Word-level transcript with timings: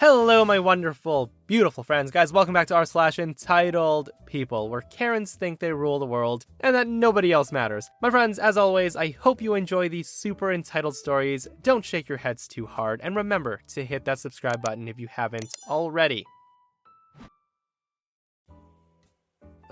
Hello, 0.00 0.44
my 0.44 0.60
wonderful, 0.60 1.32
beautiful 1.48 1.82
friends. 1.82 2.12
Guys, 2.12 2.32
welcome 2.32 2.54
back 2.54 2.68
to 2.68 2.76
our 2.76 2.84
slash 2.84 3.18
entitled 3.18 4.10
people, 4.26 4.68
where 4.68 4.82
Karens 4.82 5.34
think 5.34 5.58
they 5.58 5.72
rule 5.72 5.98
the 5.98 6.06
world 6.06 6.46
and 6.60 6.72
that 6.76 6.86
nobody 6.86 7.32
else 7.32 7.50
matters. 7.50 7.90
My 8.00 8.08
friends, 8.08 8.38
as 8.38 8.56
always, 8.56 8.94
I 8.94 9.10
hope 9.10 9.42
you 9.42 9.54
enjoy 9.54 9.88
these 9.88 10.08
super 10.08 10.52
entitled 10.52 10.94
stories. 10.94 11.48
Don't 11.64 11.84
shake 11.84 12.08
your 12.08 12.18
heads 12.18 12.46
too 12.46 12.66
hard, 12.66 13.00
and 13.02 13.16
remember 13.16 13.60
to 13.70 13.84
hit 13.84 14.04
that 14.04 14.20
subscribe 14.20 14.62
button 14.62 14.86
if 14.86 15.00
you 15.00 15.08
haven't 15.08 15.52
already. 15.68 16.24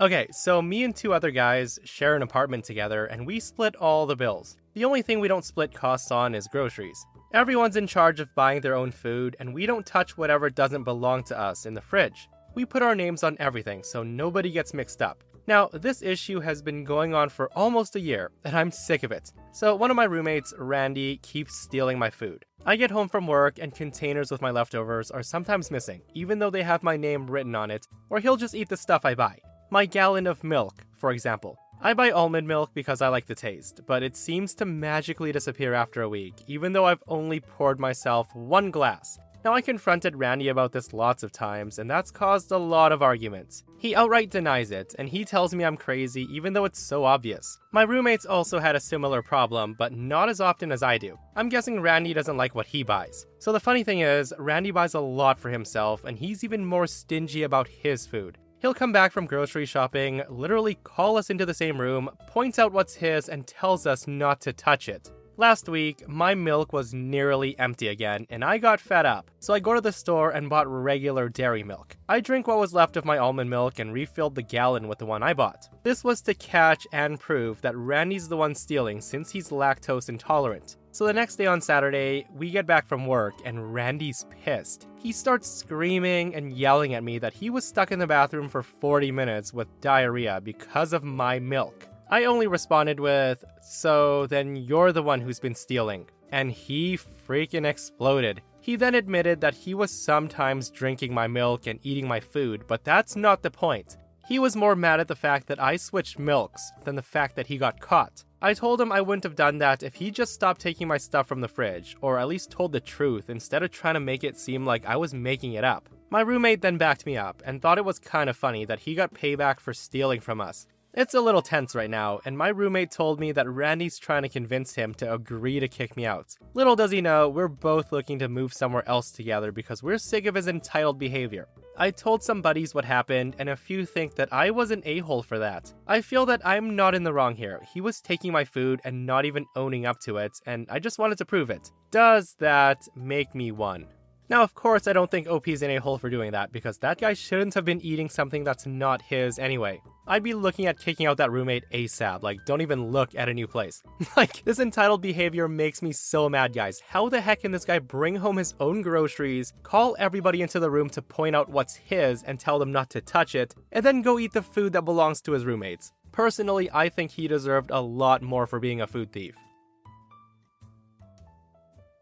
Okay, 0.01 0.27
so 0.33 0.61
me 0.61 0.83
and 0.83 0.93
two 0.93 1.13
other 1.13 1.31
guys 1.31 1.79
share 1.85 2.17
an 2.17 2.21
apartment 2.21 2.65
together, 2.65 3.05
and 3.05 3.25
we 3.25 3.39
split 3.39 3.77
all 3.77 4.05
the 4.05 4.17
bills. 4.17 4.57
The 4.73 4.83
only 4.83 5.03
thing 5.03 5.21
we 5.21 5.29
don't 5.29 5.45
split 5.45 5.73
costs 5.73 6.11
on 6.11 6.35
is 6.35 6.49
groceries. 6.49 7.05
Everyone's 7.33 7.75
in 7.75 7.87
charge 7.87 8.21
of 8.21 8.33
buying 8.35 8.61
their 8.61 8.73
own 8.73 8.91
food, 8.91 9.35
and 9.37 9.53
we 9.53 9.65
don't 9.65 9.85
touch 9.85 10.17
whatever 10.17 10.49
doesn't 10.49 10.83
belong 10.83 11.23
to 11.25 11.37
us 11.37 11.65
in 11.65 11.73
the 11.73 11.81
fridge. 11.81 12.29
We 12.55 12.63
put 12.63 12.81
our 12.81 12.95
names 12.95 13.21
on 13.21 13.35
everything 13.37 13.83
so 13.83 14.01
nobody 14.01 14.49
gets 14.49 14.73
mixed 14.73 15.01
up. 15.01 15.23
Now, 15.45 15.67
this 15.67 16.01
issue 16.01 16.39
has 16.39 16.61
been 16.61 16.85
going 16.85 17.13
on 17.13 17.27
for 17.27 17.51
almost 17.53 17.97
a 17.97 17.99
year, 17.99 18.31
and 18.45 18.55
I'm 18.55 18.71
sick 18.71 19.03
of 19.03 19.11
it. 19.11 19.33
So, 19.51 19.75
one 19.75 19.91
of 19.91 19.97
my 19.97 20.05
roommates, 20.05 20.53
Randy, 20.57 21.17
keeps 21.17 21.55
stealing 21.55 21.99
my 21.99 22.09
food. 22.09 22.45
I 22.65 22.77
get 22.77 22.91
home 22.91 23.09
from 23.09 23.27
work, 23.27 23.59
and 23.59 23.75
containers 23.75 24.31
with 24.31 24.41
my 24.41 24.51
leftovers 24.51 25.11
are 25.11 25.23
sometimes 25.23 25.69
missing, 25.69 26.01
even 26.13 26.39
though 26.39 26.49
they 26.49 26.63
have 26.63 26.81
my 26.81 26.95
name 26.95 27.29
written 27.29 27.55
on 27.55 27.71
it, 27.71 27.87
or 28.09 28.19
he'll 28.19 28.37
just 28.37 28.55
eat 28.55 28.69
the 28.69 28.77
stuff 28.77 29.03
I 29.03 29.15
buy. 29.15 29.39
My 29.69 29.85
gallon 29.85 30.27
of 30.27 30.45
milk, 30.45 30.85
for 30.97 31.11
example. 31.11 31.57
I 31.79 31.93
buy 31.93 32.09
almond 32.09 32.47
milk 32.47 32.71
because 32.73 33.03
I 33.03 33.09
like 33.09 33.27
the 33.27 33.35
taste, 33.35 33.81
but 33.85 34.01
it 34.01 34.17
seems 34.17 34.55
to 34.55 34.65
magically 34.65 35.31
disappear 35.31 35.75
after 35.75 36.01
a 36.01 36.09
week, 36.09 36.33
even 36.47 36.73
though 36.73 36.85
I've 36.85 37.03
only 37.07 37.39
poured 37.39 37.79
myself 37.79 38.27
one 38.35 38.71
glass. 38.71 39.19
Now, 39.45 39.53
I 39.53 39.61
confronted 39.61 40.15
Randy 40.15 40.49
about 40.49 40.71
this 40.71 40.91
lots 40.91 41.21
of 41.21 41.31
times, 41.31 41.77
and 41.77 41.89
that's 41.89 42.09
caused 42.09 42.51
a 42.51 42.57
lot 42.57 42.91
of 42.91 43.03
arguments. 43.03 43.63
He 43.77 43.95
outright 43.95 44.31
denies 44.31 44.71
it, 44.71 44.95
and 44.97 45.07
he 45.07 45.23
tells 45.23 45.53
me 45.53 45.63
I'm 45.63 45.77
crazy 45.77 46.27
even 46.31 46.51
though 46.51 46.65
it's 46.65 46.79
so 46.79 47.05
obvious. 47.05 47.59
My 47.71 47.83
roommates 47.83 48.25
also 48.25 48.59
had 48.59 48.75
a 48.75 48.79
similar 48.79 49.21
problem, 49.21 49.75
but 49.77 49.93
not 49.93 50.29
as 50.29 50.41
often 50.41 50.71
as 50.71 50.81
I 50.81 50.97
do. 50.97 51.17
I'm 51.35 51.47
guessing 51.47 51.79
Randy 51.79 52.13
doesn't 52.13 52.37
like 52.37 52.55
what 52.55 52.65
he 52.65 52.81
buys. 52.81 53.27
So 53.37 53.51
the 53.51 53.59
funny 53.59 53.83
thing 53.83 53.99
is, 53.99 54.33
Randy 54.39 54.71
buys 54.71 54.95
a 54.95 54.99
lot 54.99 55.39
for 55.39 55.49
himself, 55.49 56.03
and 56.03 56.17
he's 56.17 56.43
even 56.43 56.65
more 56.65 56.87
stingy 56.87 57.43
about 57.43 57.67
his 57.67 58.07
food. 58.07 58.39
He'll 58.59 58.73
come 58.73 58.91
back 58.91 59.11
from 59.11 59.27
grocery 59.27 59.67
shopping, 59.67 60.23
literally 60.29 60.79
call 60.83 61.17
us 61.17 61.29
into 61.29 61.45
the 61.45 61.53
same 61.53 61.79
room, 61.79 62.09
points 62.27 62.57
out 62.57 62.73
what's 62.73 62.95
his, 62.95 63.29
and 63.29 63.45
tells 63.45 63.85
us 63.85 64.07
not 64.07 64.41
to 64.41 64.53
touch 64.53 64.89
it. 64.89 65.11
Last 65.39 65.69
week, 65.69 66.09
my 66.09 66.33
milk 66.33 66.73
was 66.73 66.95
nearly 66.95 67.57
empty 67.59 67.89
again, 67.89 68.25
and 68.31 68.43
I 68.43 68.57
got 68.57 68.79
fed 68.79 69.05
up. 69.05 69.29
So 69.37 69.53
I 69.53 69.59
go 69.59 69.75
to 69.75 69.81
the 69.81 69.91
store 69.91 70.31
and 70.31 70.49
bought 70.49 70.65
regular 70.65 71.29
dairy 71.29 71.61
milk. 71.61 71.95
I 72.09 72.19
drink 72.19 72.47
what 72.47 72.57
was 72.57 72.73
left 72.73 72.97
of 72.97 73.05
my 73.05 73.19
almond 73.19 73.51
milk 73.51 73.77
and 73.77 73.93
refilled 73.93 74.33
the 74.33 74.41
gallon 74.41 74.87
with 74.87 74.97
the 74.97 75.05
one 75.05 75.21
I 75.21 75.35
bought. 75.35 75.69
This 75.83 76.03
was 76.03 76.23
to 76.23 76.33
catch 76.33 76.87
and 76.91 77.19
prove 77.19 77.61
that 77.61 77.77
Randy's 77.77 78.27
the 78.27 78.37
one 78.37 78.55
stealing 78.55 78.99
since 78.99 79.29
he's 79.29 79.49
lactose 79.51 80.09
intolerant. 80.09 80.77
So 80.97 81.05
the 81.05 81.13
next 81.13 81.35
day 81.35 81.45
on 81.45 81.61
Saturday, 81.61 82.25
we 82.35 82.49
get 82.49 82.65
back 82.65 82.87
from 82.87 83.05
work 83.05 83.35
and 83.45 83.71
Randy's 83.71 84.25
pissed. 84.43 84.87
He 84.97 85.11
starts 85.11 85.47
screaming 85.47 86.33
and 86.33 86.51
yelling 86.51 86.95
at 86.95 87.03
me 87.03 87.19
that 87.19 87.35
he 87.35 87.51
was 87.51 87.67
stuck 87.67 87.91
in 87.91 87.99
the 87.99 88.07
bathroom 88.07 88.49
for 88.49 88.63
40 88.63 89.11
minutes 89.11 89.53
with 89.53 89.67
diarrhea 89.79 90.41
because 90.43 90.93
of 90.93 91.03
my 91.03 91.37
milk. 91.37 91.87
I 92.09 92.23
only 92.23 92.47
responded 92.47 92.99
with, 92.99 93.45
So 93.61 94.25
then 94.25 94.55
you're 94.55 94.91
the 94.91 95.03
one 95.03 95.21
who's 95.21 95.39
been 95.39 95.53
stealing. 95.53 96.07
And 96.31 96.51
he 96.51 96.97
freaking 96.97 97.67
exploded. 97.67 98.41
He 98.59 98.75
then 98.75 98.95
admitted 98.95 99.39
that 99.41 99.53
he 99.53 99.75
was 99.75 99.91
sometimes 99.91 100.71
drinking 100.71 101.13
my 101.13 101.27
milk 101.27 101.67
and 101.67 101.79
eating 101.83 102.07
my 102.07 102.19
food, 102.21 102.63
but 102.65 102.83
that's 102.83 103.15
not 103.15 103.43
the 103.43 103.51
point. 103.51 103.97
He 104.27 104.39
was 104.39 104.57
more 104.57 104.75
mad 104.75 104.99
at 104.99 105.07
the 105.07 105.15
fact 105.15 105.47
that 105.47 105.61
I 105.61 105.77
switched 105.77 106.19
milks 106.19 106.73
than 106.83 106.95
the 106.95 107.01
fact 107.01 107.37
that 107.37 107.47
he 107.47 107.57
got 107.57 107.79
caught. 107.79 108.25
I 108.41 108.53
told 108.53 108.81
him 108.81 108.91
I 108.91 108.99
wouldn't 108.99 109.23
have 109.23 109.37
done 109.37 109.59
that 109.59 109.83
if 109.83 109.95
he 109.95 110.11
just 110.11 110.33
stopped 110.33 110.59
taking 110.59 110.85
my 110.85 110.97
stuff 110.97 111.27
from 111.27 111.39
the 111.39 111.47
fridge, 111.47 111.95
or 112.01 112.19
at 112.19 112.27
least 112.27 112.51
told 112.51 112.73
the 112.73 112.81
truth 112.81 113.29
instead 113.29 113.63
of 113.63 113.71
trying 113.71 113.93
to 113.93 114.01
make 114.01 114.25
it 114.25 114.37
seem 114.37 114.65
like 114.65 114.85
I 114.85 114.97
was 114.97 115.13
making 115.13 115.53
it 115.53 115.63
up. 115.63 115.87
My 116.09 116.19
roommate 116.19 116.61
then 116.61 116.77
backed 116.77 117.05
me 117.05 117.15
up 117.15 117.41
and 117.45 117.61
thought 117.61 117.77
it 117.77 117.85
was 117.85 117.99
kind 117.99 118.29
of 118.29 118.35
funny 118.35 118.65
that 118.65 118.79
he 118.79 118.95
got 118.95 119.13
payback 119.13 119.61
for 119.61 119.73
stealing 119.73 120.19
from 120.19 120.41
us. 120.41 120.67
It's 120.97 121.13
a 121.13 121.21
little 121.21 121.43
tense 121.43 121.75
right 121.75 121.91
now, 121.91 122.21
and 122.25 122.35
my 122.35 122.47
roommate 122.47 122.89
told 122.89 123.19
me 123.19 123.31
that 123.33 123.47
Randy's 123.47 123.99
trying 123.99 124.23
to 124.23 124.29
convince 124.29 124.73
him 124.73 124.95
to 124.95 125.13
agree 125.13 125.59
to 125.59 125.67
kick 125.67 125.95
me 125.95 126.07
out. 126.07 126.35
Little 126.55 126.75
does 126.75 126.89
he 126.89 127.01
know, 127.01 127.29
we're 127.29 127.47
both 127.47 127.91
looking 127.91 128.17
to 128.17 128.27
move 128.27 128.51
somewhere 128.51 128.81
else 128.89 129.11
together 129.11 129.51
because 129.51 129.83
we're 129.83 129.99
sick 129.99 130.25
of 130.25 130.33
his 130.33 130.47
entitled 130.47 130.97
behavior. 130.97 131.49
I 131.77 131.91
told 131.91 132.23
some 132.23 132.41
buddies 132.41 132.73
what 132.73 132.83
happened, 132.83 133.35
and 133.37 133.47
a 133.47 133.55
few 133.55 133.85
think 133.85 134.15
that 134.15 134.33
I 134.33 134.49
was 134.49 134.71
an 134.71 134.81
a 134.85 134.97
hole 134.97 135.21
for 135.21 135.37
that. 135.37 135.71
I 135.85 136.01
feel 136.01 136.25
that 136.25 136.41
I'm 136.43 136.75
not 136.75 136.95
in 136.95 137.03
the 137.03 137.13
wrong 137.13 137.35
here. 137.35 137.61
He 137.71 137.79
was 137.79 138.01
taking 138.01 138.31
my 138.31 138.43
food 138.43 138.81
and 138.83 139.05
not 139.05 139.23
even 139.23 139.45
owning 139.55 139.85
up 139.85 139.99
to 139.99 140.17
it, 140.17 140.39
and 140.47 140.65
I 140.67 140.79
just 140.79 140.97
wanted 140.97 141.19
to 141.19 141.25
prove 141.25 141.51
it. 141.51 141.71
Does 141.91 142.35
that 142.39 142.87
make 142.95 143.35
me 143.35 143.51
one? 143.51 143.85
Now, 144.29 144.41
of 144.41 144.55
course, 144.55 144.87
I 144.87 144.93
don't 144.93 145.11
think 145.11 145.27
OP's 145.27 145.61
in 145.61 145.69
a 145.69 145.77
hole 145.77 145.99
for 145.99 146.09
doing 146.09 146.31
that 146.31 146.51
because 146.51 146.79
that 146.79 146.99
guy 146.99 147.13
shouldn't 147.13 147.53
have 147.53 147.65
been 147.65 147.81
eating 147.81 148.09
something 148.09 148.43
that's 148.43 148.65
not 148.65 149.03
his 149.03 149.37
anyway. 149.37 149.79
I'd 150.09 150.23
be 150.23 150.33
looking 150.33 150.67
at 150.67 150.79
kicking 150.79 151.05
out 151.05 151.17
that 151.17 151.31
roommate 151.31 151.65
ASAP, 151.73 152.23
like, 152.23 152.45
don't 152.45 152.61
even 152.61 152.91
look 152.91 153.13
at 153.15 153.27
a 153.27 153.33
new 153.33 153.45
place. 153.45 153.83
like, 154.17 154.43
this 154.45 154.59
entitled 154.59 155.01
behavior 155.01 155.49
makes 155.49 155.81
me 155.81 155.91
so 155.91 156.29
mad, 156.29 156.53
guys. 156.53 156.81
How 156.87 157.09
the 157.09 157.19
heck 157.19 157.41
can 157.41 157.51
this 157.51 157.65
guy 157.65 157.79
bring 157.79 158.15
home 158.15 158.37
his 158.37 158.53
own 158.61 158.81
groceries, 158.81 159.53
call 159.63 159.97
everybody 159.99 160.41
into 160.41 160.61
the 160.61 160.71
room 160.71 160.89
to 160.91 161.01
point 161.01 161.35
out 161.35 161.49
what's 161.49 161.75
his 161.75 162.23
and 162.23 162.39
tell 162.39 162.57
them 162.57 162.71
not 162.71 162.89
to 162.91 163.01
touch 163.01 163.35
it, 163.35 163.53
and 163.73 163.85
then 163.85 164.01
go 164.01 164.17
eat 164.17 164.31
the 164.31 164.41
food 164.41 164.71
that 164.73 164.85
belongs 164.85 165.21
to 165.21 165.33
his 165.33 165.45
roommates? 165.45 165.91
Personally, 166.13 166.69
I 166.73 166.87
think 166.87 167.11
he 167.11 167.27
deserved 167.27 167.69
a 167.69 167.81
lot 167.81 168.21
more 168.21 168.47
for 168.47 168.59
being 168.59 168.79
a 168.79 168.87
food 168.87 169.11
thief. 169.11 169.35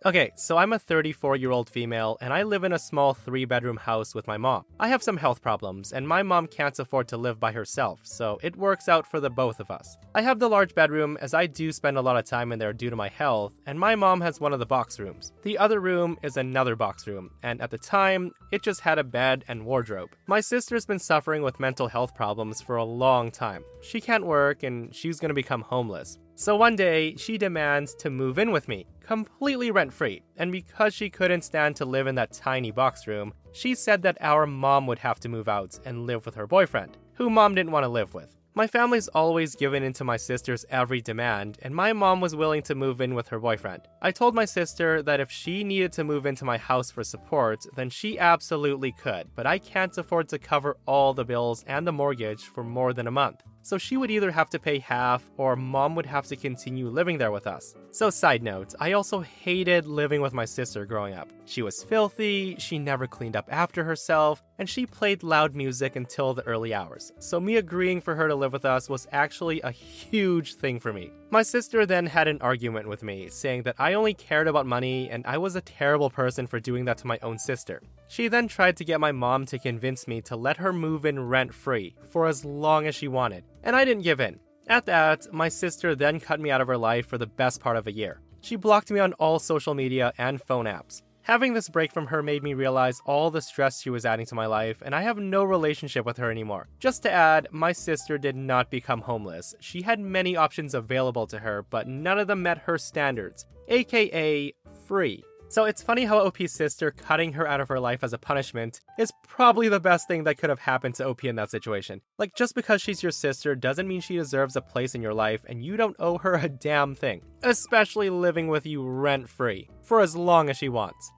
Okay, 0.05 0.31
so 0.35 0.57
I'm 0.57 0.71
a 0.71 0.77
34 0.77 1.35
year 1.35 1.49
old 1.49 1.67
female 1.67 2.16
and 2.21 2.31
I 2.31 2.43
live 2.43 2.63
in 2.63 2.73
a 2.73 2.77
small 2.77 3.16
three 3.16 3.43
bedroom 3.43 3.77
house 3.77 4.13
with 4.13 4.27
my 4.27 4.38
mom. 4.38 4.63
I 4.79 4.89
have 4.89 5.01
some 5.01 5.17
health 5.17 5.41
problems 5.41 5.91
and 5.93 6.07
my 6.07 6.21
mom 6.21 6.45
can't 6.45 6.77
afford 6.77 7.07
to 7.07 7.17
live 7.17 7.39
by 7.39 7.51
herself, 7.51 8.01
so 8.03 8.38
it 8.44 8.55
works 8.55 8.88
out 8.88 9.09
for 9.09 9.19
the 9.19 9.31
both 9.31 9.59
of 9.59 9.71
us. 9.71 9.97
I 10.13 10.21
have 10.21 10.38
the 10.38 10.47
large 10.47 10.75
bedroom 10.75 11.17
as 11.21 11.33
I 11.33 11.47
do 11.47 11.71
spend 11.71 11.97
a 11.97 12.03
lot 12.03 12.17
of 12.17 12.25
time 12.25 12.51
in 12.51 12.59
there 12.59 12.71
due 12.71 12.91
to 12.91 12.95
my 12.95 13.09
health, 13.09 13.53
and 13.65 13.79
my 13.79 13.95
mom 13.95 14.21
has 14.21 14.39
one 14.39 14.53
of 14.53 14.59
the 14.59 14.65
box 14.67 14.99
rooms. 14.99 15.33
The 15.41 15.57
other 15.57 15.79
room 15.79 16.19
is 16.21 16.38
another 16.38 16.75
box 16.75 17.07
room, 17.07 17.31
and 17.41 17.59
at 17.59 17.71
the 17.71 17.79
time, 17.79 18.31
it 18.51 18.61
just 18.61 18.81
had 18.81 18.99
a 18.99 19.03
bed 19.03 19.44
and 19.47 19.65
wardrobe. 19.65 20.09
My 20.27 20.39
sister's 20.39 20.85
been 20.85 20.99
suffering 20.99 21.41
with 21.41 21.59
mental 21.59 21.88
health 21.88 22.13
problems 22.13 22.61
for 22.61 22.75
a 22.75 22.83
long 22.83 23.31
time. 23.31 23.63
She 23.81 24.01
can't 24.01 24.27
work 24.27 24.61
and 24.61 24.94
she's 24.94 25.19
gonna 25.19 25.33
become 25.33 25.61
homeless. 25.61 26.19
So 26.38 26.57
one 26.57 26.75
day, 26.75 27.16
she 27.16 27.38
demands 27.38 27.96
to 27.96 28.09
move 28.09 28.38
in 28.38 28.51
with 28.51 28.68
me, 28.68 28.85
completely 29.00 29.72
rent 29.72 29.94
free. 29.94 30.22
And 30.35 30.51
because 30.51 30.94
she 30.94 31.09
couldn't 31.09 31.44
stand 31.44 31.77
to 31.77 31.86
live 31.86 32.07
in 32.07 32.15
that 32.15 32.33
tiny 32.33 32.71
box 32.71 33.07
room, 33.07 33.33
she 33.54 33.74
said 33.74 34.01
that 34.01 34.18
our 34.19 34.45
mom 34.45 34.86
would 34.88 35.00
have 35.00 35.18
to 35.21 35.30
move 35.30 35.48
out 35.48 35.80
and 35.86 36.06
live 36.06 36.25
with 36.25 36.36
her 36.36 36.45
boyfriend, 36.45 36.98
who 37.13 37.30
mom 37.30 37.56
didn't 37.56 37.71
want 37.71 37.86
to 37.86 37.89
live 37.89 38.13
with. 38.13 38.36
My 38.54 38.68
family's 38.68 39.07
always 39.09 39.56
given 39.56 39.81
in 39.81 39.94
to 39.94 40.04
my 40.04 40.18
sister's 40.18 40.65
every 40.69 41.00
demand, 41.00 41.57
and 41.62 41.74
my 41.74 41.94
mom 41.94 42.19
was 42.19 42.36
willing 42.36 42.63
to 42.63 42.75
move 42.75 43.00
in 43.00 43.15
with 43.15 43.30
her 43.30 43.39
boyfriend. 43.39 43.83
I 44.01 44.12
told 44.12 44.36
my 44.36 44.45
sister 44.45 45.01
that 45.04 45.21
if 45.21 45.31
she 45.31 45.63
needed 45.63 45.94
to 45.94 46.04
move 46.04 46.25
into 46.25 46.44
my 46.44 46.57
house 46.57 46.92
for 46.92 47.04
support, 47.06 47.65
then 47.77 47.89
she 47.89 48.19
absolutely 48.19 48.92
could, 48.92 49.30
but 49.36 49.45
I 49.45 49.57
can't 49.57 49.98
afford 49.98 50.27
to 50.30 50.39
cover 50.39 50.75
all 50.86 51.13
the 51.13 51.25
bills 51.25 51.63
and 51.65 51.88
the 51.88 51.94
mortgage 51.94 52.44
for 52.44 52.63
more 52.63 52.92
than 52.92 53.07
a 53.07 53.12
month. 53.12 53.42
So 53.65 53.79
she 53.79 53.97
would 53.97 54.12
either 54.12 54.29
have 54.29 54.51
to 54.51 54.59
pay 54.59 54.77
half, 54.77 55.27
or 55.38 55.56
mom 55.56 55.95
would 55.95 56.06
have 56.06 56.27
to 56.27 56.35
continue 56.35 56.88
living 56.88 57.17
there 57.17 57.31
with 57.31 57.47
us. 57.47 57.73
So, 57.89 58.12
side 58.12 58.44
note, 58.44 58.75
I 58.79 58.91
also 58.91 59.21
hated 59.21 59.88
living 59.88 60.21
with 60.21 60.35
my 60.35 60.45
sister 60.45 60.85
growing 60.85 61.15
up. 61.15 61.33
She 61.45 61.63
was 61.63 61.83
filthy, 61.83 62.57
she 62.59 62.77
never 62.77 63.07
cleaned 63.07 63.35
up 63.35 63.47
after 63.51 63.83
herself, 63.83 64.44
and 64.59 64.69
she 64.69 64.85
played 64.85 65.23
loud 65.23 65.56
music 65.56 65.95
until 65.95 66.35
the 66.35 66.44
early 66.44 66.75
hours. 66.75 67.12
So, 67.17 67.39
me 67.39 67.56
agreeing 67.56 68.01
for 68.01 68.13
her 68.13 68.27
to 68.27 68.35
live 68.35 68.53
with 68.53 68.65
us 68.65 68.88
was 68.88 69.07
actually 69.12 69.62
a 69.62 69.71
huge 69.71 70.53
thing 70.53 70.79
for 70.79 70.94
me. 70.94 71.11
My 71.31 71.42
sister 71.42 71.86
then 71.86 72.06
had 72.06 72.27
an 72.27 72.38
argument 72.39 72.88
with 72.88 73.04
me, 73.04 73.30
saying 73.30 73.63
that 73.63 73.75
I 73.80 73.94
only 73.94 74.13
cared 74.13 74.48
about 74.48 74.68
money 74.68 75.10
and 75.10 75.25
I 75.25 75.38
was 75.38 75.56
a 75.56 75.62
terrible 75.62 76.10
person 76.10 76.45
for 76.45 76.60
doing 76.60 76.86
that 76.86 77.00
to 77.00 77.07
my 77.07 77.18
own 77.24 77.39
sister. 77.39 77.81
She 78.07 78.27
then 78.27 78.48
tried 78.48 78.77
to 78.77 78.86
get 78.86 79.00
my 79.00 79.12
mom 79.12 79.45
to 79.48 79.60
convince 79.60 80.07
me 80.07 80.22
to 80.22 80.36
let 80.36 80.57
her 80.57 80.72
move 80.72 81.04
in 81.04 81.27
rent 81.27 81.54
free 81.54 81.95
for 82.10 82.27
as 82.27 82.45
long 82.45 82.86
as 82.86 82.95
she 82.95 83.07
wanted, 83.07 83.44
and 83.63 83.75
I 83.75 83.86
didn't 83.86 84.04
give 84.04 84.19
in. 84.19 84.39
At 84.68 84.86
that, 84.86 85.31
my 85.33 85.50
sister 85.50 85.95
then 85.95 86.19
cut 86.19 86.39
me 86.39 86.51
out 86.51 86.62
of 86.62 86.68
her 86.68 86.77
life 86.77 87.07
for 87.07 87.18
the 87.18 87.28
best 87.28 87.60
part 87.60 87.78
of 87.78 87.88
a 87.88 87.92
year. 87.92 88.21
She 88.42 88.56
blocked 88.56 88.92
me 88.92 89.00
on 89.00 89.13
all 89.13 89.39
social 89.39 89.74
media 89.74 90.13
and 90.19 90.42
phone 90.42 90.66
apps. 90.66 91.01
Having 91.25 91.56
this 91.56 91.69
break 91.69 91.92
from 91.92 92.06
her 92.06 92.22
made 92.22 92.44
me 92.44 92.54
realize 92.54 93.01
all 93.04 93.31
the 93.31 93.42
stress 93.42 93.81
she 93.81 93.89
was 93.89 94.06
adding 94.06 94.27
to 94.27 94.36
my 94.36 94.45
life, 94.45 94.83
and 94.86 94.94
I 94.94 95.01
have 95.01 95.18
no 95.18 95.44
relationship 95.44 96.06
with 96.06 96.18
her 96.18 96.30
anymore. 96.30 96.68
Just 96.80 97.01
to 97.01 97.12
add, 97.12 97.48
my 97.50 97.72
sister 97.72 98.19
did 98.19 98.36
not 98.36 98.69
become 98.69 99.01
homeless. 99.01 99.56
She 99.60 99.81
had 99.81 100.00
many 100.00 100.36
options 100.36 100.75
available 100.75 101.25
to 101.25 101.39
her, 101.39 101.63
but 101.68 101.88
none 101.88 102.19
of 102.19 102.27
them 102.27 102.44
met 102.44 102.60
her 102.60 102.77
standards, 102.77 103.48
aka 103.69 104.54
free. 104.86 105.24
So 105.56 105.63
it's 105.63 105.81
funny 105.81 106.04
how 106.04 106.19
OP's 106.19 106.52
sister 106.52 106.92
cutting 106.92 107.31
her 107.31 107.48
out 107.48 107.62
of 107.62 107.69
her 107.69 107.80
life 107.80 108.04
as 108.04 108.12
a 108.12 108.18
punishment 108.18 108.81
is 109.00 109.13
probably 109.25 109.69
the 109.69 109.80
best 109.80 110.06
thing 110.06 110.25
that 110.25 110.38
could 110.38 110.50
have 110.50 110.60
happened 110.60 110.96
to 110.96 111.07
OP 111.07 111.24
in 111.24 111.38
that 111.38 111.50
situation. 111.50 112.02
Like, 112.18 112.36
just 112.36 112.56
because 112.56 112.81
she's 112.81 113.02
your 113.02 113.13
sister 113.13 113.56
doesn't 113.56 113.88
mean 113.88 114.02
she 114.02 114.18
deserves 114.18 114.57
a 114.57 114.62
place 114.62 114.96
in 114.96 115.02
your 115.02 115.13
life, 115.13 115.46
and 115.48 115.63
you 115.63 115.78
don't 115.78 115.96
owe 115.98 116.18
her 116.18 116.34
a 116.34 116.50
damn 116.50 116.94
thing, 116.94 117.22
especially 117.42 118.10
living 118.10 118.50
with 118.50 118.66
you 118.66 118.86
rent 118.86 119.30
free 119.30 119.69
for 119.81 120.02
as 120.02 120.13
long 120.13 120.50
as 120.50 120.57
she 120.57 120.68
wants. 120.68 121.10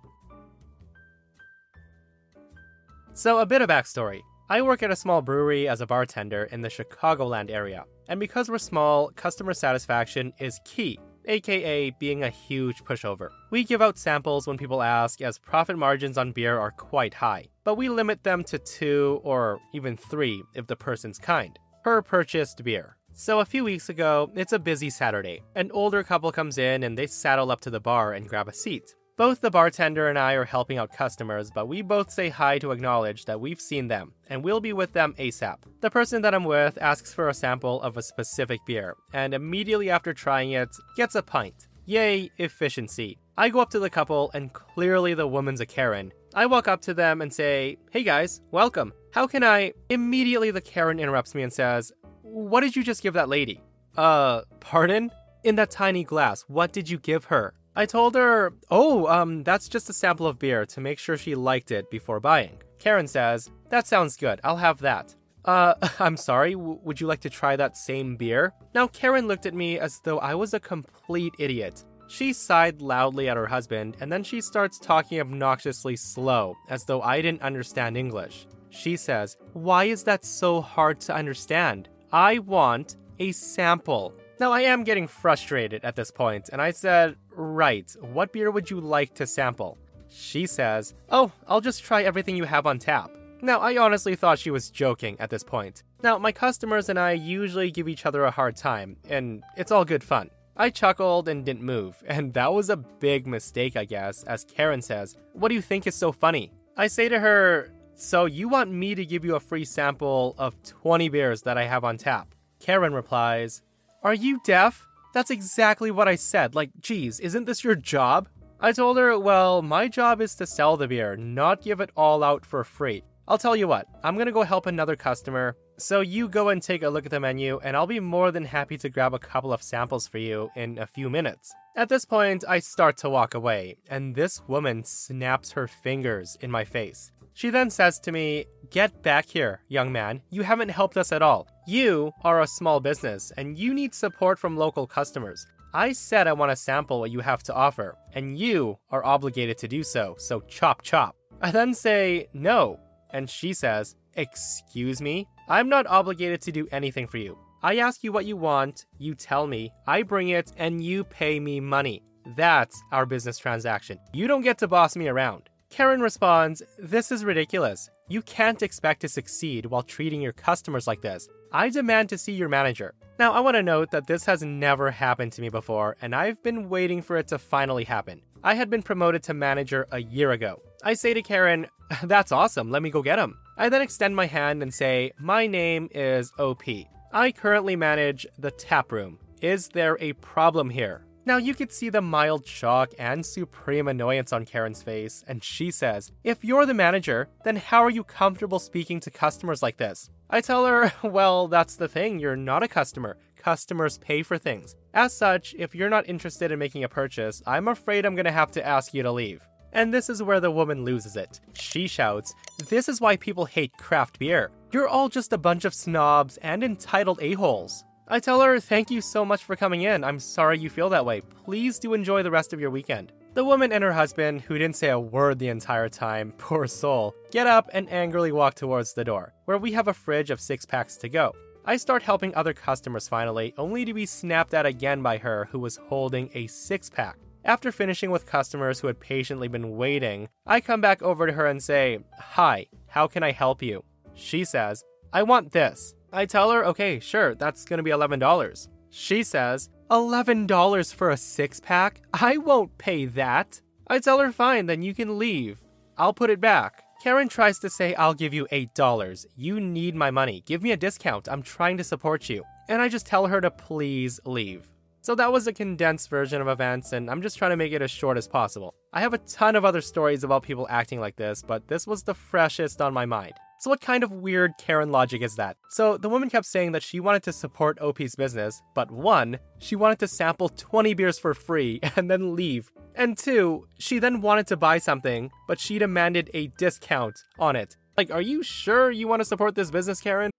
So, 3.16 3.40
a 3.40 3.46
bit 3.48 3.64
of 3.64 3.70
backstory. 3.72 4.22
I 4.52 4.62
work 4.62 4.84
at 4.84 4.92
a 4.92 4.96
small 4.96 5.24
brewery 5.24 5.68
as 5.68 5.82
a 5.82 5.88
bartender 5.88 6.44
in 6.52 6.62
the 6.62 6.70
Chicagoland 6.70 7.50
area, 7.50 7.86
and 8.08 8.20
because 8.20 8.50
we're 8.50 8.60
small, 8.60 9.10
customer 9.16 9.56
satisfaction 9.56 10.32
is 10.40 10.60
key 10.64 11.00
aka 11.28 11.92
being 12.00 12.24
a 12.24 12.30
huge 12.30 12.84
pushover. 12.84 13.30
We 13.52 13.64
give 13.64 13.82
out 13.82 13.98
samples 13.98 14.48
when 14.48 14.58
people 14.58 14.82
ask, 14.82 15.22
as 15.22 15.38
profit 15.38 15.78
margins 15.78 16.18
on 16.18 16.32
beer 16.32 16.58
are 16.58 16.72
quite 16.72 17.14
high, 17.14 17.48
but 17.64 17.76
we 17.76 17.90
limit 17.90 18.24
them 18.24 18.44
to 18.46 18.58
two 18.58 19.22
or 19.24 19.60
even 19.74 19.98
three 19.98 20.44
if 20.56 20.68
the 20.68 20.76
person's 20.76 21.20
kind, 21.20 21.58
per 21.84 22.02
purchased 22.02 22.64
beer. 22.64 22.98
So 23.14 23.40
a 23.40 23.46
few 23.46 23.64
weeks 23.64 23.90
ago, 23.90 24.32
it's 24.36 24.54
a 24.54 24.60
busy 24.60 24.90
Saturday. 24.90 25.42
An 25.56 25.72
older 25.72 26.04
couple 26.04 26.32
comes 26.32 26.58
in 26.58 26.84
and 26.84 26.98
they 26.98 27.08
saddle 27.08 27.50
up 27.50 27.62
to 27.62 27.72
the 27.72 27.80
bar 27.80 28.14
and 28.14 28.30
grab 28.30 28.48
a 28.48 28.54
seat. 28.54 28.94
Both 29.18 29.42
the 29.42 29.50
bartender 29.50 30.10
and 30.10 30.20
I 30.20 30.34
are 30.34 30.46
helping 30.46 30.78
out 30.78 30.94
customers, 30.94 31.50
but 31.50 31.68
we 31.68 31.82
both 31.82 32.12
say 32.12 32.30
hi 32.30 32.60
to 32.60 32.70
acknowledge 32.70 33.26
that 33.26 33.42
we've 33.42 33.60
seen 33.60 33.88
them, 33.88 34.14
and 34.30 34.44
we'll 34.44 34.60
be 34.60 34.74
with 34.74 34.94
them 34.94 35.16
ASAP. 35.18 35.58
The 35.82 35.90
person 35.90 36.22
that 36.22 36.36
I'm 36.36 36.44
with 36.44 36.78
asks 36.80 37.16
for 37.16 37.28
a 37.28 37.34
sample 37.34 37.82
of 37.82 37.98
a 37.98 38.04
specific 38.04 38.60
beer, 38.68 38.96
and 39.16 39.34
immediately 39.34 39.90
after 39.90 40.14
trying 40.14 40.52
it, 40.52 40.70
gets 40.96 41.16
a 41.16 41.24
pint. 41.24 41.68
Yay, 41.86 42.30
efficiency. 42.38 43.18
I 43.36 43.50
go 43.50 43.60
up 43.60 43.72
to 43.72 43.80
the 43.80 43.90
couple, 43.90 44.30
and 44.36 44.54
clearly 44.54 45.16
the 45.16 45.26
woman's 45.26 45.62
a 45.62 45.66
Karen. 45.66 46.14
I 46.36 46.46
walk 46.46 46.68
up 46.68 46.82
to 46.82 46.94
them 46.94 47.20
and 47.24 47.34
say, 47.34 47.80
Hey 47.90 48.04
guys, 48.04 48.42
welcome. 48.52 48.94
How 49.14 49.26
can 49.26 49.44
I? 49.44 49.74
Immediately 49.90 50.52
the 50.52 50.62
Karen 50.62 51.00
interrupts 51.00 51.34
me 51.34 51.42
and 51.42 51.52
says, 51.52 51.92
What 52.22 52.62
did 52.62 52.76
you 52.76 52.84
just 52.84 53.02
give 53.02 53.16
that 53.16 53.30
lady? 53.30 53.64
Uh, 53.98 54.42
pardon? 54.60 55.10
In 55.44 55.56
that 55.56 55.72
tiny 55.72 56.04
glass, 56.04 56.46
what 56.48 56.72
did 56.72 56.88
you 56.88 57.00
give 57.00 57.26
her? 57.26 57.56
I 57.78 57.86
told 57.86 58.16
her, 58.16 58.54
oh, 58.72 59.06
um, 59.06 59.44
that's 59.44 59.70
just 59.70 59.88
a 59.88 59.94
sample 59.94 60.26
of 60.26 60.40
beer 60.40 60.66
to 60.66 60.82
make 60.82 60.98
sure 60.98 61.16
she 61.16 61.36
liked 61.36 61.70
it 61.70 61.92
before 61.92 62.20
buying. 62.20 62.60
Karen 62.80 63.08
says, 63.08 63.52
that 63.70 63.86
sounds 63.86 64.18
good, 64.18 64.42
I'll 64.44 64.58
have 64.58 64.80
that. 64.80 65.14
Uh, 65.46 65.76
I'm 66.00 66.18
sorry, 66.18 66.54
w- 66.54 66.80
would 66.82 67.00
you 67.00 67.06
like 67.06 67.20
to 67.20 67.30
try 67.30 67.56
that 67.56 67.78
same 67.78 68.16
beer? 68.16 68.52
Now, 68.74 68.88
Karen 68.88 69.28
looked 69.28 69.46
at 69.46 69.54
me 69.54 69.78
as 69.78 70.00
though 70.04 70.18
I 70.18 70.34
was 70.34 70.56
a 70.56 70.60
complete 70.60 71.36
idiot. 71.38 71.86
She 72.08 72.34
sighed 72.34 72.82
loudly 72.82 73.30
at 73.30 73.38
her 73.38 73.46
husband, 73.46 73.96
and 74.02 74.12
then 74.12 74.24
she 74.24 74.42
starts 74.42 74.80
talking 74.80 75.20
obnoxiously 75.20 75.98
slow, 75.98 76.56
as 76.70 76.84
though 76.84 77.04
I 77.04 77.22
didn't 77.22 77.44
understand 77.44 77.96
English. 77.96 78.48
She 78.72 78.98
says, 78.98 79.38
Why 79.54 79.84
is 79.84 80.04
that 80.06 80.26
so 80.26 80.62
hard 80.62 81.00
to 81.02 81.14
understand? 81.14 81.90
I 82.12 82.40
want 82.40 82.98
a 83.20 83.34
sample. 83.34 84.16
Now, 84.40 84.52
I 84.52 84.62
am 84.62 84.84
getting 84.84 85.08
frustrated 85.08 85.84
at 85.84 85.96
this 85.96 86.10
point, 86.10 86.50
and 86.52 86.60
I 86.60 86.72
said, 86.72 87.18
Right, 87.40 87.96
what 88.02 88.34
beer 88.34 88.50
would 88.50 88.72
you 88.72 88.80
like 88.80 89.14
to 89.14 89.28
sample? 89.28 89.78
She 90.10 90.48
says, 90.48 90.96
Oh, 91.12 91.32
I'll 91.48 91.62
just 91.62 91.84
try 91.84 92.02
everything 92.02 92.36
you 92.36 92.46
have 92.46 92.66
on 92.66 92.80
tap. 92.80 93.12
Now, 93.44 93.60
I 93.60 93.78
honestly 93.78 94.16
thought 94.16 94.40
she 94.40 94.50
was 94.50 94.72
joking 94.72 95.16
at 95.20 95.30
this 95.30 95.44
point. 95.44 95.84
Now, 96.02 96.18
my 96.18 96.32
customers 96.32 96.90
and 96.90 96.98
I 96.98 97.12
usually 97.12 97.70
give 97.70 97.88
each 97.88 98.08
other 98.08 98.26
a 98.26 98.32
hard 98.32 98.56
time, 98.56 98.98
and 99.08 99.44
it's 99.56 99.72
all 99.72 99.86
good 99.86 100.04
fun. 100.04 100.32
I 100.56 100.72
chuckled 100.72 101.30
and 101.30 101.46
didn't 101.46 101.62
move, 101.62 102.04
and 102.08 102.34
that 102.34 102.52
was 102.52 102.72
a 102.72 102.78
big 102.78 103.28
mistake, 103.28 103.78
I 103.78 103.86
guess, 103.86 104.24
as 104.24 104.44
Karen 104.44 104.82
says, 104.82 105.16
What 105.34 105.50
do 105.50 105.56
you 105.56 105.62
think 105.62 105.86
is 105.86 105.94
so 105.94 106.12
funny? 106.12 106.52
I 106.76 106.88
say 106.88 107.08
to 107.08 107.20
her, 107.20 107.72
So 107.94 108.26
you 108.26 108.50
want 108.50 108.72
me 108.72 108.96
to 108.96 109.06
give 109.06 109.24
you 109.24 109.36
a 109.36 109.40
free 109.40 109.66
sample 109.66 110.34
of 110.40 110.60
20 110.64 111.10
beers 111.10 111.44
that 111.44 111.60
I 111.60 111.66
have 111.66 111.84
on 111.84 111.98
tap? 111.98 112.34
Karen 112.60 112.96
replies, 112.96 113.62
are 114.04 114.14
you 114.14 114.40
deaf? 114.46 114.87
That's 115.18 115.32
exactly 115.32 115.90
what 115.90 116.08
I 116.08 116.16
said. 116.16 116.54
Like, 116.54 116.70
geez, 116.80 117.20
isn't 117.20 117.46
this 117.46 117.64
your 117.64 117.74
job? 117.74 118.28
I 118.60 118.72
told 118.72 119.00
her, 119.00 119.18
well, 119.18 119.64
my 119.64 119.88
job 119.88 120.22
is 120.22 120.36
to 120.36 120.46
sell 120.46 120.78
the 120.78 120.88
beer, 120.88 121.18
not 121.18 121.64
give 121.64 121.80
it 121.82 121.90
all 121.98 122.24
out 122.24 122.46
for 122.46 122.64
free. 122.64 123.04
I'll 123.28 123.40
tell 123.40 123.56
you 123.56 123.68
what, 123.68 123.88
I'm 124.04 124.16
gonna 124.16 124.32
go 124.32 124.44
help 124.44 124.68
another 124.68 124.96
customer. 124.96 125.56
So 125.80 126.02
you 126.02 126.30
go 126.30 126.50
and 126.50 126.62
take 126.62 126.84
a 126.84 126.90
look 126.90 127.06
at 127.06 127.10
the 127.10 127.20
menu, 127.20 127.60
and 127.64 127.76
I'll 127.76 127.88
be 127.88 128.00
more 128.00 128.30
than 128.30 128.46
happy 128.46 128.78
to 128.78 128.90
grab 128.90 129.16
a 129.16 129.18
couple 129.18 129.52
of 129.52 129.64
samples 129.64 130.08
for 130.08 130.20
you 130.20 130.52
in 130.56 130.78
a 130.78 130.86
few 130.86 131.10
minutes. 131.10 131.52
At 131.76 131.90
this 131.90 132.06
point, 132.06 132.44
I 132.48 132.60
start 132.60 132.96
to 132.98 133.10
walk 133.10 133.34
away, 133.34 133.78
and 133.90 134.14
this 134.14 134.48
woman 134.48 134.84
snaps 134.84 135.54
her 135.54 135.68
fingers 135.68 136.38
in 136.42 136.52
my 136.52 136.64
face. 136.64 137.12
She 137.34 137.50
then 137.50 137.72
says 137.72 138.00
to 138.02 138.12
me, 138.12 138.46
Get 138.70 139.02
back 139.02 139.26
here, 139.26 139.62
young 139.68 139.92
man. 139.92 140.22
You 140.30 140.44
haven't 140.44 140.70
helped 140.70 140.96
us 140.96 141.12
at 141.12 141.24
all. 141.24 141.48
You 141.70 142.14
are 142.24 142.40
a 142.40 142.48
small 142.48 142.80
business 142.80 143.34
and 143.36 143.58
you 143.58 143.74
need 143.74 143.94
support 143.94 144.40
from 144.40 144.56
local 144.56 144.88
customers. 144.88 145.46
I 145.74 145.92
said 145.92 146.26
I 146.26 146.32
want 146.32 146.50
to 146.50 146.56
sample 146.56 147.02
what 147.02 147.12
you 147.12 147.20
have 147.20 147.44
to 147.44 147.54
offer, 147.54 147.98
and 148.14 148.38
you 148.40 148.80
are 148.90 149.04
obligated 149.04 149.58
to 149.58 149.68
do 149.68 149.84
so, 149.84 150.16
so 150.18 150.40
chop 150.48 150.82
chop. 150.82 151.14
I 151.42 151.52
then 151.52 151.74
say, 151.74 152.28
No, 152.34 152.80
and 153.10 153.30
she 153.30 153.54
says, 153.54 153.98
Excuse 154.14 155.02
me? 155.02 155.28
I'm 155.50 155.68
not 155.68 155.88
obligated 155.88 156.42
to 156.44 156.54
do 156.54 156.70
anything 156.72 157.06
for 157.06 157.18
you. 157.18 157.38
I 157.62 157.80
ask 157.80 158.02
you 158.02 158.14
what 158.14 158.26
you 158.26 158.38
want, 158.38 158.86
you 158.98 159.14
tell 159.14 159.46
me, 159.46 159.74
I 159.86 160.04
bring 160.04 160.30
it, 160.30 160.54
and 160.56 160.82
you 160.82 161.04
pay 161.04 161.38
me 161.38 161.60
money. 161.60 162.02
That's 162.38 162.82
our 162.94 163.06
business 163.06 163.38
transaction. 163.38 164.00
You 164.14 164.28
don't 164.28 164.42
get 164.42 164.58
to 164.60 164.70
boss 164.70 164.96
me 164.96 165.10
around. 165.10 165.50
Karen 165.70 166.02
responds, 166.02 166.64
This 166.80 167.12
is 167.12 167.26
ridiculous. 167.26 167.90
You 168.08 168.22
can't 168.22 168.64
expect 168.64 169.02
to 169.02 169.10
succeed 169.10 169.66
while 169.66 169.84
treating 169.84 170.22
your 170.22 170.32
customers 170.32 170.88
like 170.88 171.02
this. 171.02 171.28
I 171.52 171.70
demand 171.70 172.10
to 172.10 172.18
see 172.18 172.32
your 172.32 172.50
manager. 172.50 172.94
Now, 173.20 173.34
I 173.34 173.42
want 173.42 173.56
to 173.56 173.64
note 173.64 173.92
that 173.92 174.08
this 174.08 174.26
has 174.26 174.44
never 174.44 174.92
happened 174.92 175.34
to 175.34 175.42
me 175.42 175.50
before, 175.50 175.98
and 176.02 176.16
I've 176.16 176.42
been 176.42 176.70
waiting 176.70 177.02
for 177.02 177.18
it 177.18 177.28
to 177.30 177.38
finally 177.38 177.84
happen. 177.84 178.22
I 178.44 178.54
had 178.54 178.70
been 178.70 178.84
promoted 178.84 179.24
to 179.24 179.34
manager 179.34 179.88
a 179.92 180.00
year 180.00 180.32
ago. 180.32 180.62
I 180.84 180.94
say 180.94 181.14
to 181.14 181.22
Karen, 181.22 181.68
That's 182.04 182.32
awesome, 182.32 182.72
let 182.72 182.82
me 182.82 182.90
go 182.90 183.02
get 183.02 183.20
him. 183.20 183.38
I 183.58 183.70
then 183.70 183.82
extend 183.82 184.16
my 184.16 184.26
hand 184.26 184.62
and 184.62 184.74
say, 184.74 185.12
My 185.20 185.48
name 185.48 185.90
is 185.92 186.32
OP. 186.40 186.64
I 187.12 187.32
currently 187.32 187.76
manage 187.76 188.26
the 188.38 188.52
tap 188.52 188.92
room. 188.92 189.20
Is 189.42 189.70
there 189.70 189.98
a 190.00 190.14
problem 190.14 190.70
here? 190.70 191.07
Now 191.28 191.36
you 191.36 191.56
could 191.56 191.74
see 191.74 191.90
the 191.90 192.00
mild 192.00 192.48
shock 192.48 192.94
and 192.98 193.26
supreme 193.26 193.90
annoyance 193.90 194.32
on 194.32 194.46
Karen's 194.46 194.82
face, 194.82 195.26
and 195.28 195.44
she 195.44 195.72
says, 195.72 196.14
If 196.24 196.42
you're 196.42 196.66
the 196.66 196.74
manager, 196.74 197.28
then 197.44 197.58
how 197.58 197.84
are 197.84 197.90
you 197.90 198.06
comfortable 198.06 198.60
speaking 198.60 199.02
to 199.02 199.12
customers 199.12 199.62
like 199.62 199.76
this? 199.76 200.10
I 200.30 200.40
tell 200.40 200.66
her, 200.66 200.94
Well, 201.04 201.50
that's 201.50 201.76
the 201.76 201.90
thing, 201.90 202.18
you're 202.20 202.38
not 202.38 202.64
a 202.64 202.70
customer. 202.70 203.18
Customers 203.36 203.98
pay 203.98 204.24
for 204.24 204.38
things. 204.38 204.78
As 204.94 205.14
such, 205.14 205.54
if 205.60 205.76
you're 205.76 205.90
not 205.90 206.08
interested 206.08 206.50
in 206.50 206.60
making 206.60 206.86
a 206.86 206.88
purchase, 206.88 207.44
I'm 207.46 207.68
afraid 207.68 208.06
I'm 208.06 208.16
gonna 208.16 208.32
have 208.32 208.52
to 208.52 208.66
ask 208.66 208.94
you 208.94 209.04
to 209.04 209.12
leave. 209.12 209.46
And 209.74 209.94
this 209.94 210.10
is 210.10 210.24
where 210.24 210.40
the 210.40 210.50
woman 210.50 210.86
loses 210.86 211.18
it. 211.18 211.42
She 211.60 211.90
shouts, 211.90 212.34
This 212.70 212.88
is 212.88 213.02
why 213.02 213.18
people 213.18 213.44
hate 213.44 213.74
craft 213.78 214.18
beer. 214.18 214.50
You're 214.72 214.88
all 214.88 215.10
just 215.10 215.34
a 215.34 215.38
bunch 215.38 215.66
of 215.66 215.74
snobs 215.74 216.38
and 216.38 216.64
entitled 216.64 217.20
a-holes. 217.22 217.84
I 218.10 218.20
tell 218.20 218.42
her, 218.42 218.60
Thank 218.60 218.90
you 218.90 219.02
so 219.02 219.26
much 219.26 219.44
for 219.44 219.56
coming 219.56 219.82
in. 219.82 220.04
I'm 220.04 220.20
sorry 220.20 220.58
you 220.60 220.70
feel 220.70 220.90
that 220.90 221.06
way. 221.06 221.22
Please 221.22 221.78
do 221.80 221.94
enjoy 221.94 222.24
the 222.24 222.32
rest 222.32 222.54
of 222.54 222.60
your 222.62 222.70
weekend. 222.70 223.12
The 223.34 223.44
woman 223.44 223.72
and 223.72 223.84
her 223.84 223.94
husband, 223.94 224.42
who 224.42 224.58
didn't 224.58 224.78
say 224.78 224.90
a 224.90 225.00
word 225.00 225.40
the 225.40 225.50
entire 225.50 225.90
time, 225.90 226.32
poor 226.38 226.68
soul, 226.68 227.14
get 227.32 227.48
up 227.48 227.70
and 227.74 227.92
angrily 227.92 228.32
walk 228.32 228.56
towards 228.56 228.94
the 228.94 229.04
door, 229.04 229.34
where 229.46 229.58
we 229.58 229.74
have 229.74 229.88
a 229.88 229.94
fridge 229.94 230.32
of 230.32 230.40
six 230.40 230.66
packs 230.66 230.98
to 230.98 231.10
go. 231.10 231.36
I 231.66 231.76
start 231.76 232.02
helping 232.02 232.34
other 232.34 232.54
customers 232.54 233.10
finally, 233.10 233.54
only 233.58 233.84
to 233.84 233.94
be 233.94 234.06
snapped 234.06 234.54
at 234.54 234.66
again 234.66 235.02
by 235.02 235.18
her, 235.18 235.50
who 235.52 235.60
was 235.60 235.76
holding 235.76 236.30
a 236.34 236.48
six 236.48 236.90
pack. 236.90 237.18
After 237.44 237.72
finishing 237.72 238.10
with 238.10 238.26
customers 238.26 238.80
who 238.80 238.88
had 238.88 239.00
patiently 239.00 239.50
been 239.50 239.76
waiting, 239.76 240.30
I 240.46 240.62
come 240.62 240.80
back 240.80 241.02
over 241.02 241.28
to 241.28 241.34
her 241.34 241.46
and 241.46 241.62
say, 241.62 242.00
Hi, 242.20 242.68
how 242.88 243.08
can 243.08 243.22
I 243.22 243.32
help 243.34 243.62
you? 243.62 243.84
She 244.16 244.46
says, 244.46 244.84
I 245.14 245.24
want 245.24 245.52
this. 245.52 245.94
I 246.12 246.26
tell 246.26 246.52
her, 246.52 246.66
okay, 246.66 247.00
sure, 247.00 247.36
that's 247.36 247.66
gonna 247.66 247.84
be 247.84 247.92
$11. 247.92 248.68
She 248.90 249.24
says, 249.24 249.70
$11 249.92 250.94
for 250.94 251.10
a 251.10 251.18
six 251.18 251.60
pack? 251.60 252.02
I 252.14 252.38
won't 252.38 252.78
pay 252.78 253.06
that. 253.06 253.62
I 253.88 254.00
tell 254.00 254.20
her, 254.20 254.32
fine, 254.32 254.66
then 254.66 254.82
you 254.82 254.94
can 254.94 255.18
leave. 255.18 255.64
I'll 255.98 256.14
put 256.14 256.30
it 256.30 256.42
back. 256.42 256.84
Karen 257.02 257.30
tries 257.30 257.60
to 257.60 257.70
say, 257.70 257.94
I'll 257.96 258.14
give 258.14 258.34
you 258.34 258.48
$8. 258.52 259.26
You 259.36 259.60
need 259.60 259.96
my 259.96 260.12
money. 260.12 260.44
Give 260.46 260.64
me 260.64 260.72
a 260.72 260.78
discount. 260.78 261.30
I'm 261.30 261.44
trying 261.44 261.78
to 261.78 261.84
support 261.84 262.28
you. 262.30 262.44
And 262.70 262.82
I 262.82 262.90
just 262.90 263.06
tell 263.06 263.28
her 263.28 263.40
to 263.40 263.52
please 263.52 264.20
leave. 264.26 264.68
So 265.02 265.16
that 265.16 265.32
was 265.32 265.48
a 265.48 265.54
condensed 265.54 266.10
version 266.10 266.42
of 266.42 266.50
events, 266.50 266.92
and 266.92 267.10
I'm 267.10 267.22
just 267.22 267.38
trying 267.38 267.52
to 267.52 267.56
make 267.56 267.72
it 267.72 267.82
as 267.82 267.92
short 267.92 268.18
as 268.18 268.28
possible. 268.28 268.74
I 268.92 269.00
have 269.00 269.14
a 269.14 269.20
ton 269.20 269.56
of 269.56 269.64
other 269.64 269.80
stories 269.80 270.26
about 270.26 270.44
people 270.44 270.68
acting 270.70 271.00
like 271.00 271.16
this, 271.16 271.42
but 271.42 271.68
this 271.70 271.88
was 271.88 272.04
the 272.04 272.14
freshest 272.14 272.82
on 272.82 272.94
my 272.94 273.06
mind. 273.06 273.36
So, 273.60 273.72
what 273.72 273.82
kind 273.82 274.04
of 274.04 274.12
weird 274.12 274.52
Karen 274.60 274.92
logic 274.92 275.24
is 275.24 275.36
that? 275.36 275.58
So, 275.70 275.98
the 275.98 276.10
woman 276.10 276.30
kept 276.30 276.46
saying 276.46 276.74
that 276.74 276.84
she 276.84 277.00
wanted 277.00 277.24
to 277.24 277.34
support 277.34 277.80
OP's 277.82 278.16
business, 278.16 278.62
but 278.76 278.92
one, 278.92 279.40
she 279.58 279.76
wanted 279.76 279.98
to 280.00 280.08
sample 280.08 280.50
20 280.50 280.94
beers 280.94 281.18
for 281.18 281.34
free 281.34 281.80
and 281.96 282.10
then 282.10 282.36
leave. 282.36 282.72
And 282.94 283.18
two, 283.18 283.68
she 283.80 283.98
then 283.98 284.22
wanted 284.22 284.46
to 284.48 284.58
buy 284.58 284.78
something, 284.78 285.32
but 285.48 285.60
she 285.60 285.80
demanded 285.80 286.30
a 286.36 286.48
discount 286.60 287.18
on 287.40 287.56
it. 287.56 287.78
Like, 287.98 288.12
are 288.12 288.22
you 288.22 288.44
sure 288.44 288.92
you 288.92 289.08
want 289.08 289.22
to 289.22 289.26
support 289.26 289.56
this 289.56 289.72
business, 289.72 290.02
Karen? 290.02 290.30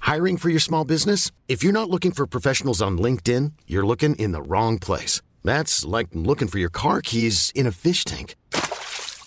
Hiring 0.00 0.38
for 0.38 0.48
your 0.48 0.58
small 0.58 0.84
business? 0.84 1.30
If 1.46 1.62
you're 1.62 1.72
not 1.72 1.88
looking 1.88 2.10
for 2.10 2.26
professionals 2.26 2.82
on 2.82 2.98
LinkedIn, 2.98 3.52
you're 3.68 3.86
looking 3.86 4.16
in 4.16 4.32
the 4.32 4.42
wrong 4.42 4.80
place. 4.80 5.22
That's 5.44 5.84
like 5.84 6.08
looking 6.14 6.48
for 6.48 6.58
your 6.58 6.68
car 6.68 7.00
keys 7.00 7.52
in 7.54 7.66
a 7.66 7.72
fish 7.72 8.04
tank. 8.04 8.34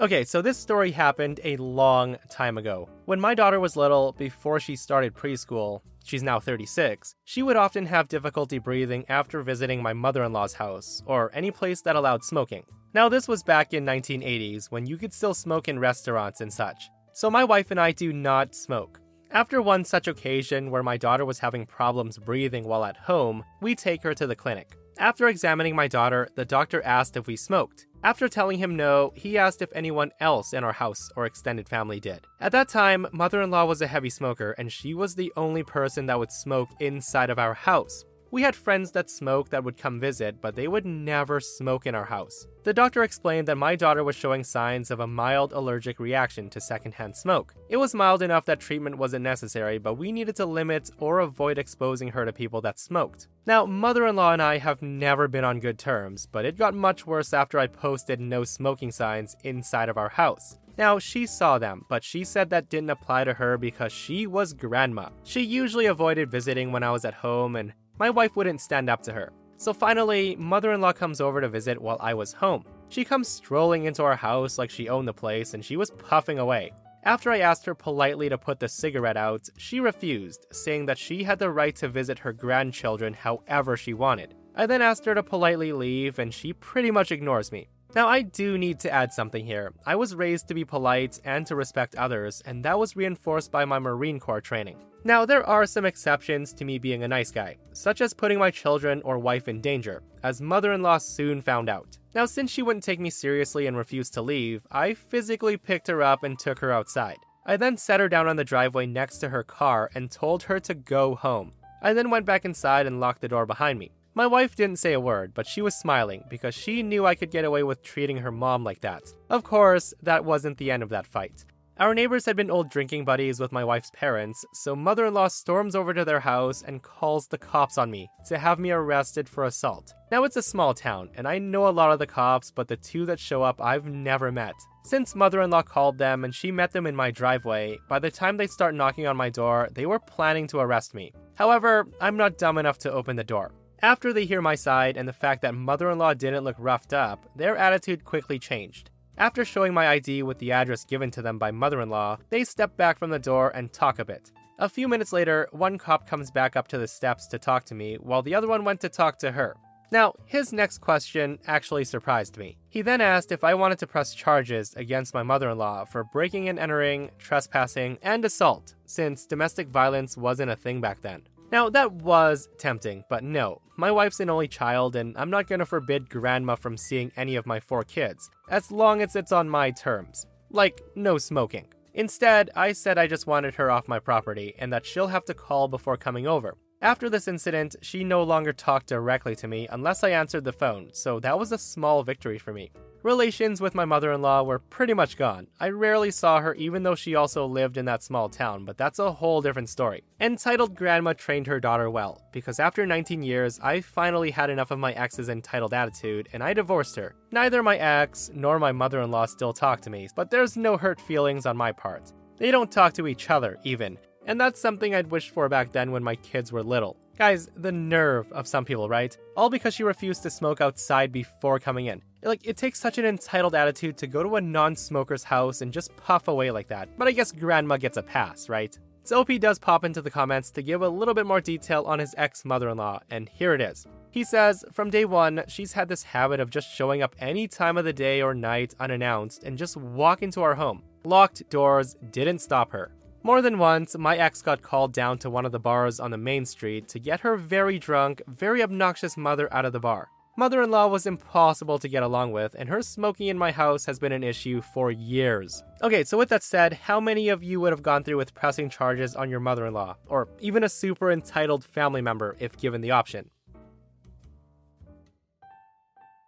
Okay, 0.00 0.24
so 0.24 0.42
this 0.42 0.58
story 0.58 0.90
happened 0.90 1.38
a 1.44 1.56
long 1.56 2.16
time 2.28 2.58
ago. 2.58 2.88
When 3.04 3.20
my 3.20 3.32
daughter 3.32 3.60
was 3.60 3.76
little, 3.76 4.10
before 4.18 4.58
she 4.58 4.74
started 4.74 5.14
preschool, 5.14 5.82
she's 6.04 6.22
now 6.24 6.40
36, 6.40 7.14
she 7.22 7.44
would 7.44 7.54
often 7.54 7.86
have 7.86 8.08
difficulty 8.08 8.58
breathing 8.58 9.04
after 9.08 9.40
visiting 9.42 9.80
my 9.80 9.92
mother 9.92 10.24
in 10.24 10.32
law's 10.32 10.54
house, 10.54 11.00
or 11.06 11.30
any 11.32 11.52
place 11.52 11.80
that 11.82 11.94
allowed 11.94 12.24
smoking. 12.24 12.64
Now, 12.92 13.08
this 13.08 13.28
was 13.28 13.44
back 13.44 13.72
in 13.72 13.86
1980s 13.86 14.66
when 14.68 14.84
you 14.84 14.96
could 14.96 15.12
still 15.12 15.32
smoke 15.32 15.68
in 15.68 15.78
restaurants 15.78 16.40
and 16.40 16.52
such. 16.52 16.90
So 17.12 17.30
my 17.30 17.44
wife 17.44 17.70
and 17.70 17.78
I 17.78 17.92
do 17.92 18.12
not 18.12 18.52
smoke. 18.52 19.00
After 19.30 19.62
one 19.62 19.84
such 19.84 20.08
occasion 20.08 20.72
where 20.72 20.82
my 20.82 20.96
daughter 20.96 21.24
was 21.24 21.38
having 21.38 21.66
problems 21.66 22.18
breathing 22.18 22.64
while 22.64 22.84
at 22.84 22.96
home, 22.96 23.44
we 23.60 23.76
take 23.76 24.02
her 24.02 24.14
to 24.14 24.26
the 24.26 24.36
clinic. 24.36 24.76
After 24.98 25.28
examining 25.28 25.76
my 25.76 25.86
daughter, 25.86 26.28
the 26.34 26.44
doctor 26.44 26.82
asked 26.82 27.16
if 27.16 27.28
we 27.28 27.36
smoked. 27.36 27.86
After 28.04 28.28
telling 28.28 28.58
him 28.58 28.76
no, 28.76 29.14
he 29.16 29.38
asked 29.38 29.62
if 29.62 29.70
anyone 29.74 30.10
else 30.20 30.52
in 30.52 30.62
our 30.62 30.74
house 30.74 31.08
or 31.16 31.24
extended 31.24 31.70
family 31.70 32.00
did. 32.00 32.26
At 32.38 32.52
that 32.52 32.68
time, 32.68 33.06
mother 33.12 33.40
in 33.40 33.50
law 33.50 33.64
was 33.64 33.80
a 33.80 33.86
heavy 33.86 34.10
smoker, 34.10 34.50
and 34.58 34.70
she 34.70 34.92
was 34.92 35.14
the 35.14 35.32
only 35.38 35.62
person 35.62 36.04
that 36.06 36.18
would 36.18 36.30
smoke 36.30 36.68
inside 36.80 37.30
of 37.30 37.38
our 37.38 37.54
house. 37.54 38.04
We 38.34 38.42
had 38.42 38.56
friends 38.56 38.90
that 38.90 39.10
smoked 39.10 39.52
that 39.52 39.62
would 39.62 39.76
come 39.76 40.00
visit, 40.00 40.40
but 40.40 40.56
they 40.56 40.66
would 40.66 40.84
never 40.84 41.38
smoke 41.38 41.86
in 41.86 41.94
our 41.94 42.06
house. 42.06 42.48
The 42.64 42.74
doctor 42.74 43.04
explained 43.04 43.46
that 43.46 43.56
my 43.56 43.76
daughter 43.76 44.02
was 44.02 44.16
showing 44.16 44.42
signs 44.42 44.90
of 44.90 44.98
a 44.98 45.06
mild 45.06 45.52
allergic 45.52 46.00
reaction 46.00 46.50
to 46.50 46.60
secondhand 46.60 47.16
smoke. 47.16 47.54
It 47.68 47.76
was 47.76 47.94
mild 47.94 48.22
enough 48.22 48.44
that 48.46 48.58
treatment 48.58 48.98
wasn't 48.98 49.22
necessary, 49.22 49.78
but 49.78 49.94
we 49.94 50.10
needed 50.10 50.34
to 50.34 50.46
limit 50.46 50.90
or 50.98 51.20
avoid 51.20 51.58
exposing 51.58 52.08
her 52.08 52.24
to 52.24 52.32
people 52.32 52.60
that 52.62 52.80
smoked. 52.80 53.28
Now, 53.46 53.66
mother 53.66 54.04
in 54.04 54.16
law 54.16 54.32
and 54.32 54.42
I 54.42 54.58
have 54.58 54.82
never 54.82 55.28
been 55.28 55.44
on 55.44 55.60
good 55.60 55.78
terms, 55.78 56.26
but 56.26 56.44
it 56.44 56.58
got 56.58 56.74
much 56.74 57.06
worse 57.06 57.32
after 57.32 57.60
I 57.60 57.68
posted 57.68 58.18
no 58.18 58.42
smoking 58.42 58.90
signs 58.90 59.36
inside 59.44 59.88
of 59.88 59.96
our 59.96 60.08
house. 60.08 60.58
Now, 60.76 60.98
she 60.98 61.24
saw 61.26 61.60
them, 61.60 61.84
but 61.88 62.02
she 62.02 62.24
said 62.24 62.50
that 62.50 62.68
didn't 62.68 62.90
apply 62.90 63.22
to 63.22 63.34
her 63.34 63.56
because 63.56 63.92
she 63.92 64.26
was 64.26 64.52
grandma. 64.52 65.10
She 65.22 65.42
usually 65.42 65.86
avoided 65.86 66.32
visiting 66.32 66.72
when 66.72 66.82
I 66.82 66.90
was 66.90 67.04
at 67.04 67.14
home, 67.14 67.54
and 67.54 67.74
my 67.98 68.10
wife 68.10 68.36
wouldn't 68.36 68.60
stand 68.60 68.90
up 68.90 69.02
to 69.02 69.12
her. 69.12 69.32
So 69.56 69.72
finally, 69.72 70.36
mother 70.36 70.72
in 70.72 70.80
law 70.80 70.92
comes 70.92 71.20
over 71.20 71.40
to 71.40 71.48
visit 71.48 71.80
while 71.80 71.98
I 72.00 72.14
was 72.14 72.32
home. 72.32 72.64
She 72.88 73.04
comes 73.04 73.28
strolling 73.28 73.84
into 73.84 74.02
our 74.02 74.16
house 74.16 74.58
like 74.58 74.70
she 74.70 74.88
owned 74.88 75.08
the 75.08 75.12
place 75.12 75.54
and 75.54 75.64
she 75.64 75.76
was 75.76 75.90
puffing 75.90 76.38
away. 76.38 76.72
After 77.04 77.30
I 77.30 77.40
asked 77.40 77.66
her 77.66 77.74
politely 77.74 78.28
to 78.30 78.38
put 78.38 78.60
the 78.60 78.68
cigarette 78.68 79.16
out, 79.16 79.48
she 79.58 79.78
refused, 79.78 80.46
saying 80.52 80.86
that 80.86 80.98
she 80.98 81.22
had 81.22 81.38
the 81.38 81.50
right 81.50 81.76
to 81.76 81.88
visit 81.88 82.18
her 82.20 82.32
grandchildren 82.32 83.12
however 83.12 83.76
she 83.76 83.92
wanted. 83.92 84.34
I 84.56 84.66
then 84.66 84.80
asked 84.80 85.04
her 85.04 85.14
to 85.14 85.22
politely 85.22 85.72
leave, 85.72 86.18
and 86.18 86.32
she 86.32 86.54
pretty 86.54 86.90
much 86.90 87.12
ignores 87.12 87.52
me. 87.52 87.68
Now, 87.94 88.08
I 88.08 88.22
do 88.22 88.58
need 88.58 88.80
to 88.80 88.90
add 88.90 89.12
something 89.12 89.46
here. 89.46 89.72
I 89.86 89.94
was 89.94 90.16
raised 90.16 90.48
to 90.48 90.54
be 90.54 90.64
polite 90.64 91.20
and 91.24 91.46
to 91.46 91.54
respect 91.54 91.94
others, 91.94 92.42
and 92.44 92.64
that 92.64 92.76
was 92.76 92.96
reinforced 92.96 93.52
by 93.52 93.64
my 93.64 93.78
Marine 93.78 94.18
Corps 94.18 94.40
training. 94.40 94.78
Now, 95.04 95.24
there 95.24 95.46
are 95.46 95.64
some 95.64 95.84
exceptions 95.84 96.52
to 96.54 96.64
me 96.64 96.78
being 96.78 97.04
a 97.04 97.08
nice 97.08 97.30
guy, 97.30 97.56
such 97.72 98.00
as 98.00 98.12
putting 98.12 98.38
my 98.40 98.50
children 98.50 99.00
or 99.04 99.20
wife 99.20 99.46
in 99.46 99.60
danger, 99.60 100.02
as 100.24 100.40
mother 100.40 100.72
in 100.72 100.82
law 100.82 100.98
soon 100.98 101.40
found 101.40 101.68
out. 101.68 101.98
Now, 102.16 102.26
since 102.26 102.50
she 102.50 102.62
wouldn't 102.62 102.84
take 102.84 102.98
me 102.98 103.10
seriously 103.10 103.68
and 103.68 103.76
refused 103.76 104.14
to 104.14 104.22
leave, 104.22 104.66
I 104.72 104.94
physically 104.94 105.56
picked 105.56 105.86
her 105.86 106.02
up 106.02 106.24
and 106.24 106.36
took 106.36 106.58
her 106.60 106.72
outside. 106.72 107.18
I 107.46 107.56
then 107.56 107.76
set 107.76 108.00
her 108.00 108.08
down 108.08 108.26
on 108.26 108.34
the 108.34 108.44
driveway 108.44 108.86
next 108.86 109.18
to 109.18 109.28
her 109.28 109.44
car 109.44 109.88
and 109.94 110.10
told 110.10 110.44
her 110.44 110.58
to 110.60 110.74
go 110.74 111.14
home. 111.14 111.52
I 111.80 111.92
then 111.92 112.10
went 112.10 112.26
back 112.26 112.44
inside 112.44 112.86
and 112.86 112.98
locked 112.98 113.20
the 113.20 113.28
door 113.28 113.46
behind 113.46 113.78
me. 113.78 113.92
My 114.16 114.28
wife 114.28 114.54
didn't 114.54 114.78
say 114.78 114.92
a 114.92 115.00
word, 115.00 115.32
but 115.34 115.44
she 115.44 115.60
was 115.60 115.74
smiling 115.74 116.22
because 116.30 116.54
she 116.54 116.84
knew 116.84 117.04
I 117.04 117.16
could 117.16 117.32
get 117.32 117.44
away 117.44 117.64
with 117.64 117.82
treating 117.82 118.18
her 118.18 118.30
mom 118.30 118.62
like 118.62 118.78
that. 118.82 119.02
Of 119.28 119.42
course, 119.42 119.92
that 120.04 120.24
wasn't 120.24 120.58
the 120.58 120.70
end 120.70 120.84
of 120.84 120.90
that 120.90 121.04
fight. 121.04 121.44
Our 121.80 121.92
neighbors 121.92 122.24
had 122.24 122.36
been 122.36 122.52
old 122.52 122.70
drinking 122.70 123.04
buddies 123.04 123.40
with 123.40 123.50
my 123.50 123.64
wife's 123.64 123.90
parents, 123.90 124.44
so 124.52 124.76
mother 124.76 125.06
in 125.06 125.14
law 125.14 125.26
storms 125.26 125.74
over 125.74 125.92
to 125.92 126.04
their 126.04 126.20
house 126.20 126.62
and 126.62 126.80
calls 126.80 127.26
the 127.26 127.38
cops 127.38 127.76
on 127.76 127.90
me 127.90 128.08
to 128.26 128.38
have 128.38 128.60
me 128.60 128.70
arrested 128.70 129.28
for 129.28 129.42
assault. 129.42 129.92
Now, 130.12 130.22
it's 130.22 130.36
a 130.36 130.42
small 130.42 130.74
town, 130.74 131.10
and 131.16 131.26
I 131.26 131.40
know 131.40 131.66
a 131.66 131.70
lot 131.70 131.90
of 131.90 131.98
the 131.98 132.06
cops, 132.06 132.52
but 132.52 132.68
the 132.68 132.76
two 132.76 133.06
that 133.06 133.18
show 133.18 133.42
up 133.42 133.60
I've 133.60 133.86
never 133.86 134.30
met. 134.30 134.54
Since 134.84 135.16
mother 135.16 135.42
in 135.42 135.50
law 135.50 135.62
called 135.62 135.98
them 135.98 136.22
and 136.22 136.32
she 136.32 136.52
met 136.52 136.70
them 136.70 136.86
in 136.86 136.94
my 136.94 137.10
driveway, 137.10 137.80
by 137.88 137.98
the 137.98 138.12
time 138.12 138.36
they 138.36 138.46
start 138.46 138.76
knocking 138.76 139.08
on 139.08 139.16
my 139.16 139.30
door, 139.30 139.68
they 139.72 139.86
were 139.86 139.98
planning 139.98 140.46
to 140.48 140.60
arrest 140.60 140.94
me. 140.94 141.12
However, 141.34 141.88
I'm 142.00 142.16
not 142.16 142.38
dumb 142.38 142.58
enough 142.58 142.78
to 142.78 142.92
open 142.92 143.16
the 143.16 143.24
door. 143.24 143.50
After 143.82 144.12
they 144.12 144.24
hear 144.24 144.40
my 144.40 144.54
side 144.54 144.96
and 144.96 145.06
the 145.08 145.12
fact 145.12 145.42
that 145.42 145.54
mother 145.54 145.90
in 145.90 145.98
law 145.98 146.14
didn't 146.14 146.44
look 146.44 146.56
roughed 146.58 146.92
up, 146.92 147.26
their 147.36 147.56
attitude 147.56 148.04
quickly 148.04 148.38
changed. 148.38 148.90
After 149.16 149.44
showing 149.44 149.74
my 149.74 149.88
ID 149.88 150.22
with 150.22 150.38
the 150.38 150.52
address 150.52 150.84
given 150.84 151.10
to 151.12 151.22
them 151.22 151.38
by 151.38 151.50
mother 151.50 151.80
in 151.80 151.90
law, 151.90 152.18
they 152.30 152.44
step 152.44 152.76
back 152.76 152.98
from 152.98 153.10
the 153.10 153.18
door 153.18 153.50
and 153.54 153.72
talk 153.72 153.98
a 153.98 154.04
bit. 154.04 154.32
A 154.58 154.68
few 154.68 154.88
minutes 154.88 155.12
later, 155.12 155.48
one 155.52 155.78
cop 155.78 156.08
comes 156.08 156.30
back 156.30 156.56
up 156.56 156.68
to 156.68 156.78
the 156.78 156.88
steps 156.88 157.26
to 157.28 157.38
talk 157.38 157.64
to 157.66 157.74
me, 157.74 157.96
while 157.96 158.22
the 158.22 158.34
other 158.34 158.48
one 158.48 158.64
went 158.64 158.80
to 158.80 158.88
talk 158.88 159.18
to 159.18 159.32
her. 159.32 159.56
Now, 159.90 160.14
his 160.24 160.52
next 160.52 160.78
question 160.78 161.38
actually 161.46 161.84
surprised 161.84 162.36
me. 162.36 162.56
He 162.68 162.82
then 162.82 163.00
asked 163.00 163.30
if 163.30 163.44
I 163.44 163.54
wanted 163.54 163.78
to 163.80 163.86
press 163.86 164.14
charges 164.14 164.74
against 164.74 165.14
my 165.14 165.22
mother 165.22 165.50
in 165.50 165.58
law 165.58 165.84
for 165.84 166.02
breaking 166.02 166.48
and 166.48 166.58
entering, 166.58 167.10
trespassing, 167.18 167.98
and 168.02 168.24
assault, 168.24 168.74
since 168.86 169.26
domestic 169.26 169.68
violence 169.68 170.16
wasn't 170.16 170.50
a 170.50 170.56
thing 170.56 170.80
back 170.80 171.02
then. 171.02 171.22
Now, 171.54 171.70
that 171.70 171.92
was 171.92 172.48
tempting, 172.58 173.04
but 173.08 173.22
no, 173.22 173.62
my 173.76 173.92
wife's 173.92 174.18
an 174.18 174.28
only 174.28 174.48
child, 174.48 174.96
and 174.96 175.16
I'm 175.16 175.30
not 175.30 175.46
gonna 175.46 175.64
forbid 175.64 176.10
Grandma 176.10 176.56
from 176.56 176.76
seeing 176.76 177.12
any 177.16 177.36
of 177.36 177.46
my 177.46 177.60
four 177.60 177.84
kids, 177.84 178.28
as 178.50 178.72
long 178.72 179.00
as 179.00 179.14
it's 179.14 179.30
on 179.30 179.48
my 179.48 179.70
terms. 179.70 180.26
Like, 180.50 180.82
no 180.96 181.16
smoking. 181.16 181.68
Instead, 181.92 182.50
I 182.56 182.72
said 182.72 182.98
I 182.98 183.06
just 183.06 183.28
wanted 183.28 183.54
her 183.54 183.70
off 183.70 183.86
my 183.86 184.00
property 184.00 184.56
and 184.58 184.72
that 184.72 184.84
she'll 184.84 185.06
have 185.06 185.24
to 185.26 185.32
call 185.32 185.68
before 185.68 185.96
coming 185.96 186.26
over. 186.26 186.56
After 186.84 187.08
this 187.08 187.28
incident, 187.28 187.76
she 187.80 188.04
no 188.04 188.22
longer 188.22 188.52
talked 188.52 188.88
directly 188.88 189.34
to 189.36 189.48
me 189.48 189.66
unless 189.70 190.04
I 190.04 190.10
answered 190.10 190.44
the 190.44 190.52
phone, 190.52 190.90
so 190.92 191.18
that 191.20 191.38
was 191.38 191.50
a 191.50 191.56
small 191.56 192.02
victory 192.02 192.36
for 192.38 192.52
me. 192.52 192.72
Relations 193.02 193.58
with 193.58 193.74
my 193.74 193.86
mother 193.86 194.12
in 194.12 194.20
law 194.20 194.42
were 194.42 194.58
pretty 194.58 194.92
much 194.92 195.16
gone. 195.16 195.46
I 195.58 195.70
rarely 195.70 196.10
saw 196.10 196.40
her, 196.40 196.54
even 196.56 196.82
though 196.82 196.94
she 196.94 197.14
also 197.14 197.46
lived 197.46 197.78
in 197.78 197.86
that 197.86 198.02
small 198.02 198.28
town, 198.28 198.66
but 198.66 198.76
that's 198.76 198.98
a 198.98 199.12
whole 199.12 199.40
different 199.40 199.70
story. 199.70 200.04
Entitled 200.20 200.74
Grandma 200.74 201.14
trained 201.14 201.46
her 201.46 201.58
daughter 201.58 201.88
well, 201.88 202.20
because 202.32 202.60
after 202.60 202.84
19 202.84 203.22
years, 203.22 203.58
I 203.62 203.80
finally 203.80 204.30
had 204.30 204.50
enough 204.50 204.70
of 204.70 204.78
my 204.78 204.92
ex's 204.92 205.30
entitled 205.30 205.72
attitude 205.72 206.28
and 206.34 206.42
I 206.42 206.52
divorced 206.52 206.96
her. 206.96 207.14
Neither 207.30 207.62
my 207.62 207.78
ex 207.78 208.30
nor 208.34 208.58
my 208.58 208.72
mother 208.72 209.00
in 209.00 209.10
law 209.10 209.24
still 209.24 209.54
talk 209.54 209.80
to 209.82 209.90
me, 209.90 210.06
but 210.14 210.30
there's 210.30 210.54
no 210.54 210.76
hurt 210.76 211.00
feelings 211.00 211.46
on 211.46 211.56
my 211.56 211.72
part. 211.72 212.12
They 212.36 212.50
don't 212.50 212.70
talk 212.70 212.92
to 212.94 213.06
each 213.06 213.30
other, 213.30 213.56
even. 213.64 213.96
And 214.26 214.40
that's 214.40 214.60
something 214.60 214.94
I'd 214.94 215.10
wished 215.10 215.30
for 215.30 215.48
back 215.48 215.72
then 215.72 215.92
when 215.92 216.02
my 216.02 216.16
kids 216.16 216.52
were 216.52 216.62
little. 216.62 216.96
Guys, 217.18 217.48
the 217.54 217.70
nerve 217.70 218.30
of 218.32 218.48
some 218.48 218.64
people, 218.64 218.88
right? 218.88 219.16
All 219.36 219.48
because 219.48 219.74
she 219.74 219.84
refused 219.84 220.22
to 220.24 220.30
smoke 220.30 220.60
outside 220.60 221.12
before 221.12 221.60
coming 221.60 221.86
in. 221.86 222.02
Like, 222.24 222.40
it 222.44 222.56
takes 222.56 222.80
such 222.80 222.98
an 222.98 223.04
entitled 223.04 223.54
attitude 223.54 223.96
to 223.98 224.06
go 224.06 224.22
to 224.22 224.36
a 224.36 224.40
non 224.40 224.74
smoker's 224.74 225.22
house 225.22 225.60
and 225.60 225.72
just 225.72 225.94
puff 225.96 226.26
away 226.26 226.50
like 226.50 226.68
that. 226.68 226.88
But 226.98 227.06
I 227.06 227.12
guess 227.12 227.30
grandma 227.30 227.76
gets 227.76 227.98
a 227.98 228.02
pass, 228.02 228.48
right? 228.48 228.76
So 229.04 229.20
OP 229.20 229.38
does 229.38 229.58
pop 229.58 229.84
into 229.84 230.00
the 230.00 230.10
comments 230.10 230.50
to 230.52 230.62
give 230.62 230.80
a 230.80 230.88
little 230.88 231.12
bit 231.12 231.26
more 231.26 231.40
detail 231.40 231.84
on 231.84 231.98
his 231.98 232.14
ex 232.16 232.42
mother 232.44 232.70
in 232.70 232.78
law, 232.78 233.00
and 233.10 233.28
here 233.28 233.52
it 233.52 233.60
is. 233.60 233.86
He 234.10 234.24
says, 234.24 234.64
From 234.72 234.88
day 234.88 235.04
one, 235.04 235.44
she's 235.46 235.74
had 235.74 235.88
this 235.88 236.02
habit 236.02 236.40
of 236.40 236.48
just 236.48 236.74
showing 236.74 237.02
up 237.02 237.14
any 237.18 237.46
time 237.46 237.76
of 237.76 237.84
the 237.84 237.92
day 237.92 238.22
or 238.22 238.34
night 238.34 238.74
unannounced 238.80 239.44
and 239.44 239.58
just 239.58 239.76
walk 239.76 240.22
into 240.22 240.40
our 240.40 240.54
home. 240.54 240.82
Locked 241.04 241.48
doors 241.50 241.94
didn't 242.12 242.38
stop 242.38 242.72
her. 242.72 242.92
More 243.26 243.40
than 243.40 243.56
once, 243.56 243.96
my 243.96 244.18
ex 244.18 244.42
got 244.42 244.60
called 244.60 244.92
down 244.92 245.16
to 245.20 245.30
one 245.30 245.46
of 245.46 245.52
the 245.52 245.58
bars 245.58 245.98
on 245.98 246.10
the 246.10 246.18
main 246.18 246.44
street 246.44 246.88
to 246.88 246.98
get 246.98 247.20
her 247.20 247.38
very 247.38 247.78
drunk, 247.78 248.20
very 248.28 248.62
obnoxious 248.62 249.16
mother 249.16 249.48
out 249.50 249.64
of 249.64 249.72
the 249.72 249.80
bar. 249.80 250.10
Mother 250.36 250.60
in 250.60 250.70
law 250.70 250.88
was 250.88 251.06
impossible 251.06 251.78
to 251.78 251.88
get 251.88 252.02
along 252.02 252.32
with, 252.32 252.54
and 252.58 252.68
her 252.68 252.82
smoking 252.82 253.28
in 253.28 253.38
my 253.38 253.50
house 253.50 253.86
has 253.86 253.98
been 253.98 254.12
an 254.12 254.22
issue 254.22 254.60
for 254.60 254.90
years. 254.90 255.62
Okay, 255.80 256.04
so 256.04 256.18
with 256.18 256.28
that 256.28 256.42
said, 256.42 256.74
how 256.74 257.00
many 257.00 257.30
of 257.30 257.42
you 257.42 257.60
would 257.60 257.72
have 257.72 257.82
gone 257.82 258.04
through 258.04 258.18
with 258.18 258.34
pressing 258.34 258.68
charges 258.68 259.16
on 259.16 259.30
your 259.30 259.40
mother 259.40 259.64
in 259.64 259.72
law, 259.72 259.96
or 260.06 260.28
even 260.40 260.62
a 260.62 260.68
super 260.68 261.10
entitled 261.10 261.64
family 261.64 262.02
member 262.02 262.36
if 262.40 262.58
given 262.58 262.82
the 262.82 262.90
option? 262.90 263.30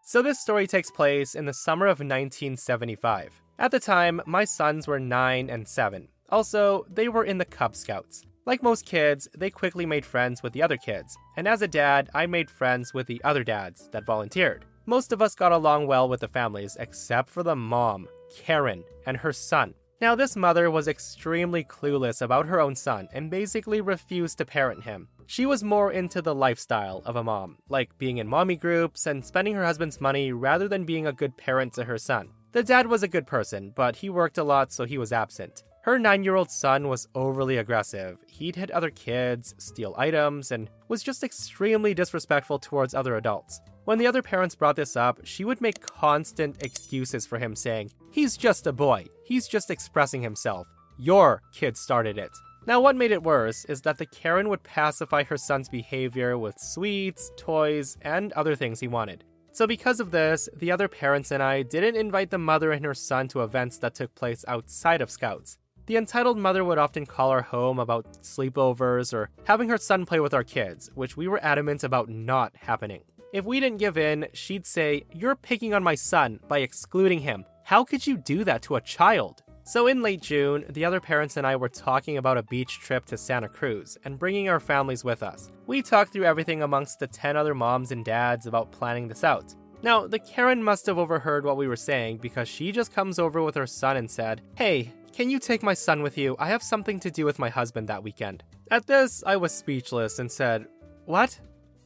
So, 0.03 0.23
this 0.23 0.41
story 0.41 0.67
takes 0.67 0.91
place 0.91 1.35
in 1.35 1.45
the 1.45 1.53
summer 1.53 1.85
of 1.85 1.99
1975. 1.99 3.43
At 3.59 3.71
the 3.71 3.81
time, 3.81 4.23
my 4.25 4.45
sons 4.45 4.87
were 4.87 5.01
9 5.01 5.51
and 5.51 5.69
7. 5.69 6.09
Also, 6.31 6.87
they 6.93 7.09
were 7.09 7.25
in 7.25 7.39
the 7.39 7.45
Cub 7.45 7.75
Scouts. 7.75 8.25
Like 8.47 8.63
most 8.63 8.87
kids, 8.87 9.29
they 9.37 9.51
quickly 9.51 9.87
made 9.87 10.07
friends 10.07 10.43
with 10.43 10.53
the 10.53 10.63
other 10.63 10.77
kids, 10.77 11.17
and 11.37 11.49
as 11.49 11.63
a 11.63 11.69
dad, 11.69 12.11
I 12.15 12.27
made 12.27 12.49
friends 12.49 12.95
with 12.95 13.07
the 13.07 13.21
other 13.25 13.43
dads 13.43 13.89
that 13.93 14.07
volunteered. 14.07 14.65
Most 14.87 15.13
of 15.13 15.21
us 15.21 15.35
got 15.35 15.51
along 15.51 15.89
well 15.89 16.09
with 16.09 16.21
the 16.21 16.29
families, 16.29 16.77
except 16.79 17.29
for 17.29 17.43
the 17.43 17.57
mom, 17.57 18.07
Karen, 18.37 18.85
and 19.05 19.17
her 19.17 19.33
son. 19.33 19.75
Now, 20.01 20.15
this 20.15 20.37
mother 20.37 20.71
was 20.71 20.89
extremely 20.89 21.65
clueless 21.65 22.23
about 22.23 22.47
her 22.47 22.61
own 22.61 22.77
son 22.77 23.09
and 23.13 23.31
basically 23.31 23.81
refused 23.81 24.39
to 24.39 24.45
parent 24.45 24.85
him. 24.85 25.09
She 25.27 25.45
was 25.45 25.65
more 25.65 25.91
into 25.91 26.23
the 26.23 26.35
lifestyle 26.35 27.03
of 27.05 27.17
a 27.17 27.25
mom, 27.25 27.57
like 27.69 27.99
being 27.99 28.19
in 28.19 28.29
mommy 28.29 28.55
groups 28.55 29.07
and 29.07 29.25
spending 29.25 29.55
her 29.55 29.65
husband's 29.65 30.01
money 30.01 30.33
rather 30.33 30.69
than 30.69 30.85
being 30.85 31.07
a 31.07 31.13
good 31.13 31.37
parent 31.37 31.73
to 31.75 31.85
her 31.85 31.99
son. 31.99 32.29
The 32.53 32.63
dad 32.63 32.87
was 32.87 33.03
a 33.03 33.09
good 33.09 33.27
person, 33.27 33.73
but 33.75 33.97
he 33.97 34.09
worked 34.09 34.39
a 34.39 34.45
lot, 34.45 34.71
so 34.71 34.85
he 34.85 34.99
was 34.99 35.13
absent. 35.13 35.65
Her 35.87 36.01
nine 36.01 36.25
year 36.25 36.35
old 36.35 36.51
son 36.51 36.89
was 36.89 37.07
overly 37.15 37.59
aggressive. 37.59 38.19
He'd 38.27 38.57
hit 38.57 38.73
other 38.73 38.91
kids, 38.91 39.55
steal 39.59 39.95
items, 39.97 40.51
and 40.51 40.69
was 40.89 41.01
just 41.01 41.23
extremely 41.23 41.95
disrespectful 41.95 42.59
towards 42.59 42.93
other 42.93 43.15
adults. 43.15 43.61
When 43.85 43.97
the 43.97 44.09
other 44.09 44.21
parents 44.21 44.57
brought 44.57 44.75
this 44.75 44.97
up, 44.97 45.21
she 45.23 45.45
would 45.45 45.61
make 45.61 45.87
constant 45.87 46.61
excuses 46.61 47.25
for 47.25 47.39
him, 47.39 47.55
saying, 47.55 47.93
He's 48.11 48.37
just 48.37 48.67
a 48.67 48.73
boy. 48.73 49.05
He's 49.25 49.47
just 49.47 49.71
expressing 49.71 50.21
himself. 50.23 50.67
Your 50.99 51.41
kid 51.55 51.77
started 51.77 52.19
it. 52.19 52.33
Now, 52.67 52.81
what 52.81 52.97
made 52.97 53.13
it 53.13 53.23
worse 53.23 53.65
is 53.67 53.81
that 53.83 53.97
the 53.97 54.07
Karen 54.07 54.49
would 54.49 54.65
pacify 54.65 55.23
her 55.23 55.37
son's 55.37 55.69
behavior 55.69 56.37
with 56.37 56.59
sweets, 56.59 57.31
toys, 57.37 57.97
and 58.03 58.33
other 58.33 58.57
things 58.57 58.81
he 58.81 58.89
wanted. 58.89 59.23
So, 59.53 59.69
because 59.69 60.01
of 60.01 60.11
this, 60.11 60.49
the 60.57 60.73
other 60.73 60.89
parents 60.89 61.31
and 61.31 61.45
I 61.45 61.63
didn't 61.63 61.95
invite 61.95 62.31
the 62.31 62.39
mother 62.39 62.73
and 62.73 62.85
her 62.85 62.93
son 62.93 63.29
to 63.29 63.45
events 63.45 63.79
that 63.79 63.95
took 63.95 64.13
place 64.17 64.45
outside 64.49 65.01
of 65.01 65.13
Scouts. 65.13 65.59
The 65.87 65.97
entitled 65.97 66.37
mother 66.37 66.65
would 66.65 66.79
often 66.79 67.07
call 67.07 67.31
our 67.31 67.43
home 67.43 67.79
about 67.79 68.21
sleepovers 68.23 69.15
or 69.15 69.31
having 69.45 69.69
her 69.69 69.79
son 69.79 70.05
play 70.05 70.19
with 70.19 70.35
our 70.35 70.43
kids, 70.43 70.91
which 70.97 71.17
we 71.17 71.29
were 71.29 71.43
adamant 71.45 71.85
about 71.85 72.09
not 72.09 72.57
happening. 72.57 73.03
If 73.33 73.45
we 73.45 73.61
didn't 73.61 73.79
give 73.79 73.97
in, 73.97 74.27
she'd 74.33 74.67
say, 74.67 75.05
You're 75.13 75.37
picking 75.37 75.75
on 75.75 75.85
my 75.85 75.95
son 75.95 76.41
by 76.49 76.59
excluding 76.59 77.21
him. 77.21 77.45
How 77.63 77.85
could 77.85 78.05
you 78.05 78.17
do 78.17 78.43
that 78.43 78.63
to 78.63 78.75
a 78.75 78.81
child? 78.81 79.45
So, 79.63 79.87
in 79.87 80.03
late 80.03 80.23
June, 80.23 80.65
the 80.69 80.85
other 80.85 81.01
parents 81.01 81.37
and 81.37 81.47
I 81.47 81.55
were 81.57 81.69
talking 81.69 82.19
about 82.19 82.39
a 82.39 82.43
beach 82.45 82.81
trip 82.81 83.05
to 83.07 83.17
Santa 83.17 83.49
Cruz 83.49 83.97
and 84.05 84.19
bringing 84.19 84.49
our 84.49 84.61
families 84.61 85.05
with 85.05 85.23
us. 85.23 85.51
We 85.67 85.83
talked 85.83 86.13
through 86.13 86.25
everything 86.25 86.63
amongst 86.63 86.99
the 86.99 87.09
10 87.09 87.37
other 87.37 87.55
moms 87.55 87.93
and 87.93 88.05
dads 88.05 88.47
about 88.47 88.73
planning 88.73 89.09
this 89.09 89.25
out. 89.25 89.55
Now, 89.87 90.05
the 90.09 90.19
Karen 90.19 90.65
must 90.65 90.87
have 90.87 90.99
overheard 90.99 91.45
what 91.45 91.57
we 91.57 91.69
were 91.69 91.77
saying 91.77 92.17
because 92.17 92.49
she 92.49 92.73
just 92.73 92.93
comes 92.93 93.21
over 93.21 93.41
with 93.41 93.55
her 93.55 93.69
son 93.69 93.97
and 93.97 94.11
said, 94.11 94.43
Hey, 94.57 94.93
can 95.13 95.31
you 95.31 95.39
take 95.39 95.63
my 95.63 95.75
son 95.75 96.03
with 96.03 96.19
you? 96.19 96.35
I 96.41 96.49
have 96.49 96.61
something 96.61 96.99
to 96.99 97.09
do 97.09 97.25
with 97.25 97.39
my 97.39 97.51
husband 97.51 97.87
that 97.87 98.03
weekend. 98.03 98.43
At 98.73 98.89
this, 98.89 99.23
I 99.25 99.37
was 99.37 99.53
speechless 99.53 100.19
and 100.19 100.29
said, 100.29 100.67
What? 101.05 101.39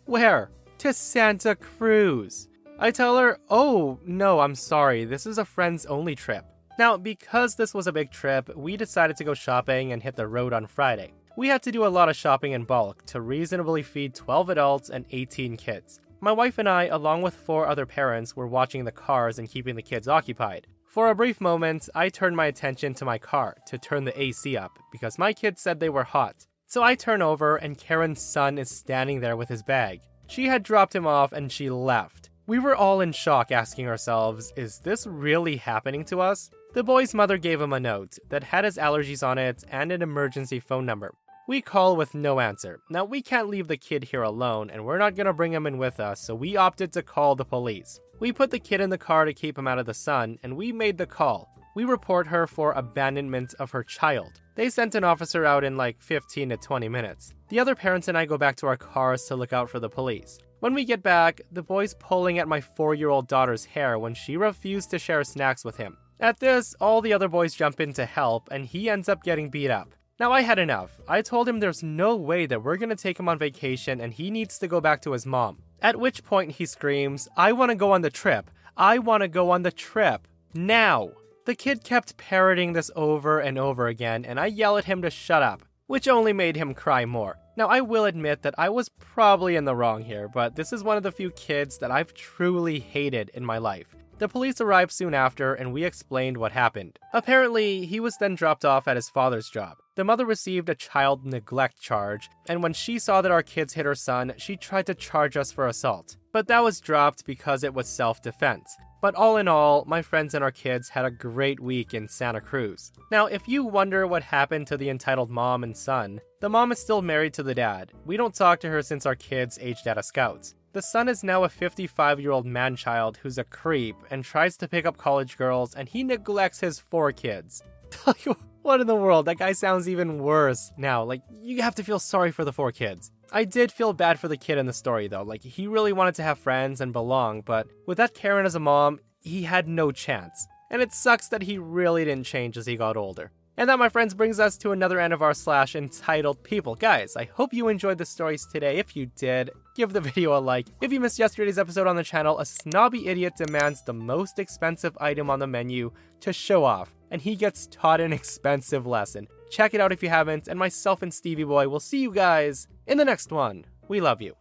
Where? 0.07 0.51
To 0.79 0.95
Santa 0.95 1.55
Cruz. 1.55 2.49
I 2.79 2.91
tell 2.91 3.19
her, 3.19 3.39
Oh, 3.51 4.01
no, 4.07 4.41
I'm 4.41 4.55
sorry. 4.55 5.05
This 5.05 5.27
is 5.27 5.37
a 5.37 5.45
friends 5.45 5.85
only 5.85 6.15
trip. 6.15 6.47
Now, 6.79 6.97
because 6.97 7.57
this 7.57 7.75
was 7.75 7.87
a 7.87 7.93
big 7.93 8.11
trip, 8.11 8.49
we 8.57 8.79
decided 8.79 9.19
to 9.19 9.25
go 9.25 9.35
shopping 9.35 9.93
and 9.93 10.03
hit 10.03 10.17
the 10.17 10.27
road 10.27 10.55
on 10.55 10.67
Friday. 10.67 11.13
We 11.37 11.49
had 11.49 11.63
to 11.65 11.71
do 11.71 11.85
a 11.85 11.89
lot 11.89 12.09
of 12.09 12.17
shopping 12.17 12.53
in 12.53 12.65
bulk 12.65 13.05
to 13.09 13.21
reasonably 13.21 13.83
feed 13.83 14.15
12 14.15 14.49
adults 14.49 14.89
and 14.89 15.05
18 15.11 15.59
kids. 15.59 16.01
My 16.23 16.33
wife 16.33 16.59
and 16.59 16.69
I, 16.69 16.85
along 16.85 17.23
with 17.23 17.35
four 17.35 17.67
other 17.67 17.87
parents, 17.87 18.37
were 18.37 18.47
watching 18.47 18.85
the 18.85 18.93
cars 18.93 19.39
and 19.39 19.49
keeping 19.49 19.75
the 19.75 19.83
kids 19.83 20.07
occupied. 20.07 20.67
For 20.85 21.09
a 21.09 21.15
brief 21.15 21.41
moment, 21.41 21.89
I 21.95 22.11
turned 22.11 22.37
my 22.37 22.45
attention 22.45 22.93
to 22.95 23.07
my 23.07 23.17
car 23.17 23.57
to 23.69 23.79
turn 23.79 24.05
the 24.05 24.21
AC 24.21 24.55
up 24.55 24.79
because 24.93 25.19
my 25.19 25.33
kids 25.33 25.63
said 25.63 25.81
they 25.81 25.89
were 25.89 26.05
hot. 26.05 26.47
So 26.67 26.83
I 26.83 26.95
turn 26.95 27.23
over 27.23 27.57
and 27.57 27.79
Karen's 27.79 28.21
son 28.21 28.59
is 28.59 28.69
standing 28.71 29.21
there 29.21 29.35
with 29.37 29.49
his 29.49 29.63
bag. 29.63 30.03
She 30.27 30.45
had 30.45 30.63
dropped 30.63 30.95
him 30.95 31.07
off 31.07 31.33
and 31.33 31.51
she 31.51 31.71
left. 31.71 32.29
We 32.47 32.59
were 32.59 32.77
all 32.77 33.01
in 33.01 33.13
shock 33.13 33.51
asking 33.51 33.89
ourselves, 33.89 34.53
is 34.57 34.81
this 34.81 35.07
really 35.07 35.57
happening 35.57 36.05
to 36.07 36.21
us? 36.21 36.51
The 36.75 36.85
boy's 36.85 37.15
mother 37.15 37.39
gave 37.39 37.63
him 37.63 37.73
a 37.73 37.81
note 37.81 38.19
that 38.29 38.45
had 38.45 38.67
his 38.67 38.77
allergies 38.77 39.27
on 39.27 39.39
it 39.39 39.65
and 39.71 39.91
an 39.91 40.03
emergency 40.03 40.61
phone 40.61 40.85
number. 40.85 41.15
We 41.51 41.61
call 41.61 41.97
with 41.97 42.15
no 42.15 42.39
answer. 42.39 42.79
Now, 42.91 43.05
we 43.05 43.23
can't 43.23 43.49
leave 43.49 43.67
the 43.67 43.77
kid 43.77 44.05
here 44.05 44.23
alone, 44.23 44.71
and 44.71 44.85
we're 44.85 44.99
not 44.99 45.17
gonna 45.17 45.33
bring 45.33 45.53
him 45.53 45.67
in 45.67 45.79
with 45.79 45.99
us, 45.99 46.21
so 46.21 46.33
we 46.33 46.57
opted 46.57 46.93
to 46.93 47.03
call 47.03 47.35
the 47.35 47.45
police. 47.45 47.99
We 48.21 48.31
put 48.31 48.53
the 48.53 48.61
kid 48.61 48.81
in 48.81 48.89
the 48.89 48.97
car 48.97 49.25
to 49.25 49.35
keep 49.35 49.59
him 49.59 49.67
out 49.67 49.81
of 49.81 49.87
the 49.87 49.93
sun, 49.93 50.39
and 50.45 50.57
we 50.57 50.71
made 50.71 50.97
the 50.97 51.09
call. 51.09 51.53
We 51.75 51.83
report 51.83 52.29
her 52.29 52.47
for 52.47 52.71
abandonment 52.71 53.55
of 53.59 53.73
her 53.73 53.83
child. 53.83 54.41
They 54.55 54.71
sent 54.71 54.95
an 54.95 55.03
officer 55.03 55.45
out 55.45 55.65
in 55.65 55.77
like 55.77 56.01
15 56.01 56.51
to 56.51 56.57
20 56.57 56.89
minutes. 56.89 57.35
The 57.49 57.59
other 57.59 57.75
parents 57.75 58.07
and 58.07 58.17
I 58.17 58.27
go 58.27 58.39
back 58.39 58.55
to 58.59 58.69
our 58.69 58.77
cars 58.77 59.25
to 59.25 59.35
look 59.35 59.53
out 59.53 59.69
for 59.69 59.81
the 59.81 59.91
police. 59.91 60.39
When 60.61 60.73
we 60.73 60.85
get 60.85 61.03
back, 61.03 61.41
the 61.51 61.65
boy's 61.65 61.95
pulling 61.95 62.39
at 62.39 62.47
my 62.47 62.61
four 62.61 62.95
year 62.95 63.09
old 63.09 63.27
daughter's 63.27 63.65
hair 63.65 63.99
when 63.99 64.15
she 64.15 64.37
refused 64.37 64.91
to 64.91 65.01
share 65.01 65.25
snacks 65.25 65.65
with 65.65 65.79
him. 65.79 65.97
At 66.21 66.39
this, 66.39 66.77
all 66.81 67.01
the 67.01 67.13
other 67.13 67.29
boys 67.29 67.57
jump 67.57 67.81
in 67.81 67.93
to 67.95 68.07
help, 68.07 68.47
and 68.53 68.67
he 68.67 68.89
ends 68.89 69.09
up 69.09 69.25
getting 69.25 69.51
beat 69.51 69.73
up. 69.73 69.97
Now, 70.21 70.33
I 70.33 70.43
had 70.43 70.59
enough. 70.59 71.01
I 71.09 71.23
told 71.23 71.49
him 71.49 71.61
there's 71.61 71.83
no 71.83 72.15
way 72.15 72.45
that 72.45 72.63
we're 72.63 72.77
gonna 72.77 72.95
take 72.95 73.19
him 73.19 73.27
on 73.27 73.39
vacation 73.39 74.03
and 74.03 74.13
he 74.13 74.31
needs 74.31 74.59
to 74.59 74.69
go 74.69 74.79
back 74.79 75.01
to 75.03 75.13
his 75.13 75.25
mom. 75.25 75.63
At 75.81 75.99
which 75.99 76.25
point 76.25 76.53
he 76.53 76.67
screams, 76.67 77.27
I 77.39 77.53
wanna 77.53 77.75
go 77.75 77.93
on 77.93 78.03
the 78.03 78.11
trip. 78.11 78.51
I 78.77 78.99
wanna 78.99 79.29
go 79.29 79.51
on 79.51 79.63
the 79.63 79.73
trip. 79.73 80.29
Now. 80.53 81.13
The 81.47 81.55
kid 81.55 81.85
kept 81.85 82.19
parroting 82.19 82.75
this 82.75 82.91
over 82.95 83.41
and 83.41 83.59
over 83.59 83.87
again, 83.87 84.27
and 84.27 84.39
I 84.39 84.45
yell 84.47 84.77
at 84.77 84.85
him 84.85 85.01
to 85.01 85.09
shut 85.09 85.43
up, 85.43 85.63
which 85.87 86.07
only 86.07 86.35
made 86.35 86.55
him 86.55 86.75
cry 86.75 87.07
more. 87.07 87.39
Now, 87.57 87.69
I 87.69 87.81
will 87.81 88.05
admit 88.05 88.43
that 88.43 88.55
I 88.59 88.69
was 88.69 88.91
probably 88.91 89.57
in 89.57 89.65
the 89.65 89.75
wrong 89.75 90.03
here, 90.03 90.29
but 90.29 90.55
this 90.55 90.71
is 90.71 90.85
one 90.85 90.99
of 90.99 91.03
the 91.03 91.13
few 91.13 91.31
kids 91.31 91.79
that 91.79 91.91
I've 91.91 92.13
truly 92.13 92.79
hated 92.79 93.31
in 93.33 93.45
my 93.45 93.57
life. 93.57 93.97
The 94.19 94.29
police 94.29 94.61
arrived 94.61 94.93
soon 94.93 95.15
after, 95.15 95.55
and 95.55 95.73
we 95.73 95.83
explained 95.83 96.37
what 96.37 96.53
happened. 96.53 96.99
Apparently, 97.15 97.87
he 97.87 98.01
was 98.01 98.19
then 98.19 98.35
dropped 98.35 98.67
off 98.67 98.87
at 98.87 98.97
his 98.97 99.09
father's 99.09 99.49
job. 99.49 99.79
The 100.01 100.05
the 100.05 100.13
mother 100.13 100.25
received 100.25 100.71
a 100.71 100.75
child 100.75 101.27
neglect 101.27 101.79
charge, 101.79 102.31
and 102.49 102.63
when 102.63 102.73
she 102.73 102.99
saw 102.99 103.21
that 103.21 103.31
our 103.31 103.43
kids 103.43 103.75
hit 103.75 103.85
her 103.85 103.95
son, 103.95 104.33
she 104.39 104.57
tried 104.57 104.87
to 104.87 104.95
charge 104.95 105.37
us 105.37 105.53
for 105.53 105.67
assault. 105.67 106.17
But 106.33 106.49
that 106.49 106.65
was 106.65 106.81
dropped 106.81 107.27
because 107.27 107.63
it 107.63 107.75
was 107.75 107.87
self 107.87 108.23
defense. 108.23 108.75
But 109.03 109.15
all 109.15 109.37
in 109.37 109.47
all, 109.47 109.85
my 109.87 110.01
friends 110.01 110.33
and 110.33 110.43
our 110.43 110.51
kids 110.51 110.89
had 110.89 111.05
a 111.05 111.11
great 111.11 111.61
week 111.61 111.93
in 111.93 112.09
Santa 112.09 112.41
Cruz. 112.41 112.93
Now, 113.11 113.27
if 113.27 113.47
you 113.47 113.63
wonder 113.63 114.07
what 114.07 114.23
happened 114.23 114.69
to 114.69 114.79
the 114.79 114.89
entitled 114.89 115.29
mom 115.29 115.65
and 115.65 115.77
son, 115.77 116.23
the 116.41 116.49
mom 116.49 116.73
is 116.73 116.79
still 116.79 117.03
married 117.03 117.35
to 117.35 117.43
the 117.43 117.55
dad. 117.55 117.93
We 118.07 118.17
don't 118.17 118.35
talk 118.35 118.59
to 118.61 118.71
her 118.71 118.81
since 118.81 119.05
our 119.05 119.15
kids 119.15 119.59
aged 119.61 119.87
out 119.87 119.99
of 119.99 120.07
scouts. 120.07 120.55
The 120.73 120.81
son 120.81 121.11
is 121.11 121.23
now 121.23 121.45
a 121.45 121.51
55 121.51 122.19
year 122.19 122.31
old 122.31 122.47
man 122.47 122.75
child 122.75 123.19
who's 123.19 123.37
a 123.37 123.45
creep 123.45 123.97
and 124.11 124.25
tries 124.25 124.57
to 124.57 124.67
pick 124.69 124.87
up 124.87 124.97
college 124.97 125.37
girls, 125.37 125.75
and 125.75 125.91
he 125.91 126.05
neglects 126.05 126.61
his 126.61 126.79
four 126.79 127.13
kids. 127.13 127.63
what 128.63 128.81
in 128.81 128.87
the 128.87 128.95
world? 128.95 129.27
That 129.27 129.39
guy 129.39 129.53
sounds 129.53 129.89
even 129.89 130.23
worse 130.23 130.71
now. 130.77 131.03
Like, 131.03 131.23
you 131.41 131.63
have 131.63 131.75
to 131.77 131.85
feel 131.85 131.99
sorry 131.99 132.31
for 132.31 132.45
the 132.45 132.53
four 132.53 132.73
kids. 132.73 133.11
I 133.33 133.45
did 133.45 133.73
feel 133.73 133.93
bad 133.93 134.19
for 134.19 134.29
the 134.29 134.37
kid 134.37 134.59
in 134.59 134.67
the 134.67 134.73
story 134.73 135.09
though. 135.09 135.23
Like, 135.23 135.43
he 135.43 135.67
really 135.67 135.93
wanted 135.93 136.15
to 136.17 136.23
have 136.23 136.39
friends 136.39 136.81
and 136.81 136.93
belong, 136.93 137.43
but 137.43 137.67
with 137.87 137.99
that 137.99 138.15
Karen 138.15 138.47
as 138.47 138.55
a 138.55 138.61
mom, 138.61 139.01
he 139.21 139.43
had 139.43 139.69
no 139.69 139.93
chance. 139.93 140.47
And 140.71 140.81
it 140.83 140.93
sucks 140.93 141.29
that 141.29 141.43
he 141.43 141.59
really 141.59 142.05
didn't 142.05 142.27
change 142.27 142.57
as 142.57 142.67
he 142.67 142.77
got 142.77 142.97
older. 142.97 143.33
And 143.57 143.69
that, 143.69 143.79
my 143.79 143.89
friends, 143.89 144.15
brings 144.15 144.41
us 144.41 144.57
to 144.59 144.73
another 144.73 145.01
end 145.01 145.13
of 145.13 145.23
our 145.23 145.35
slash 145.35 145.75
entitled 145.75 146.43
People. 146.45 146.77
Guys, 146.77 147.17
I 147.17 147.25
hope 147.25 147.53
you 147.53 147.69
enjoyed 147.69 147.99
the 147.99 148.07
stories 148.07 148.47
today. 148.47 148.79
If 148.79 148.97
you 148.97 149.07
did, 149.07 149.51
give 149.75 149.93
the 149.93 150.01
video 150.01 150.37
a 150.37 150.41
like. 150.41 150.69
If 150.81 150.93
you 150.93 151.01
missed 151.01 151.19
yesterday's 151.19 151.59
episode 151.59 151.87
on 151.87 151.97
the 151.97 152.05
channel, 152.05 152.39
a 152.39 152.47
snobby 152.47 153.09
idiot 153.09 153.35
demands 153.37 153.83
the 153.83 153.93
most 153.93 154.39
expensive 154.39 154.97
item 155.01 155.29
on 155.29 155.41
the 155.41 155.47
menu 155.47 155.91
to 156.21 156.33
show 156.33 156.65
off, 156.65 156.95
and 157.11 157.21
he 157.21 157.37
gets 157.37 157.67
taught 157.67 158.01
an 158.01 158.13
expensive 158.13 158.87
lesson. 158.87 159.27
Check 159.51 159.75
it 159.75 159.81
out 159.81 159.93
if 159.93 160.03
you 160.03 160.09
haven't, 160.09 160.49
and 160.49 160.59
myself 160.59 161.03
and 161.03 161.13
Stevie 161.13 161.45
Boy 161.45 161.69
will 161.69 161.81
see 161.81 162.01
you 162.01 162.13
guys 162.13 162.69
in 162.87 162.99
the 162.99 163.05
next 163.05 163.33
one. 163.33 163.67
We 163.89 164.01
love 164.01 164.23
you. 164.23 164.37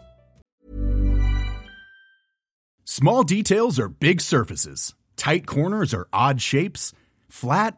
Small 2.85 3.23
details 3.23 3.79
are 3.79 3.89
big 3.89 4.21
surfaces, 4.21 4.93
tight 5.15 5.45
corners 5.45 5.93
are 5.93 6.07
odd 6.13 6.41
shapes, 6.41 6.93
flat, 7.27 7.77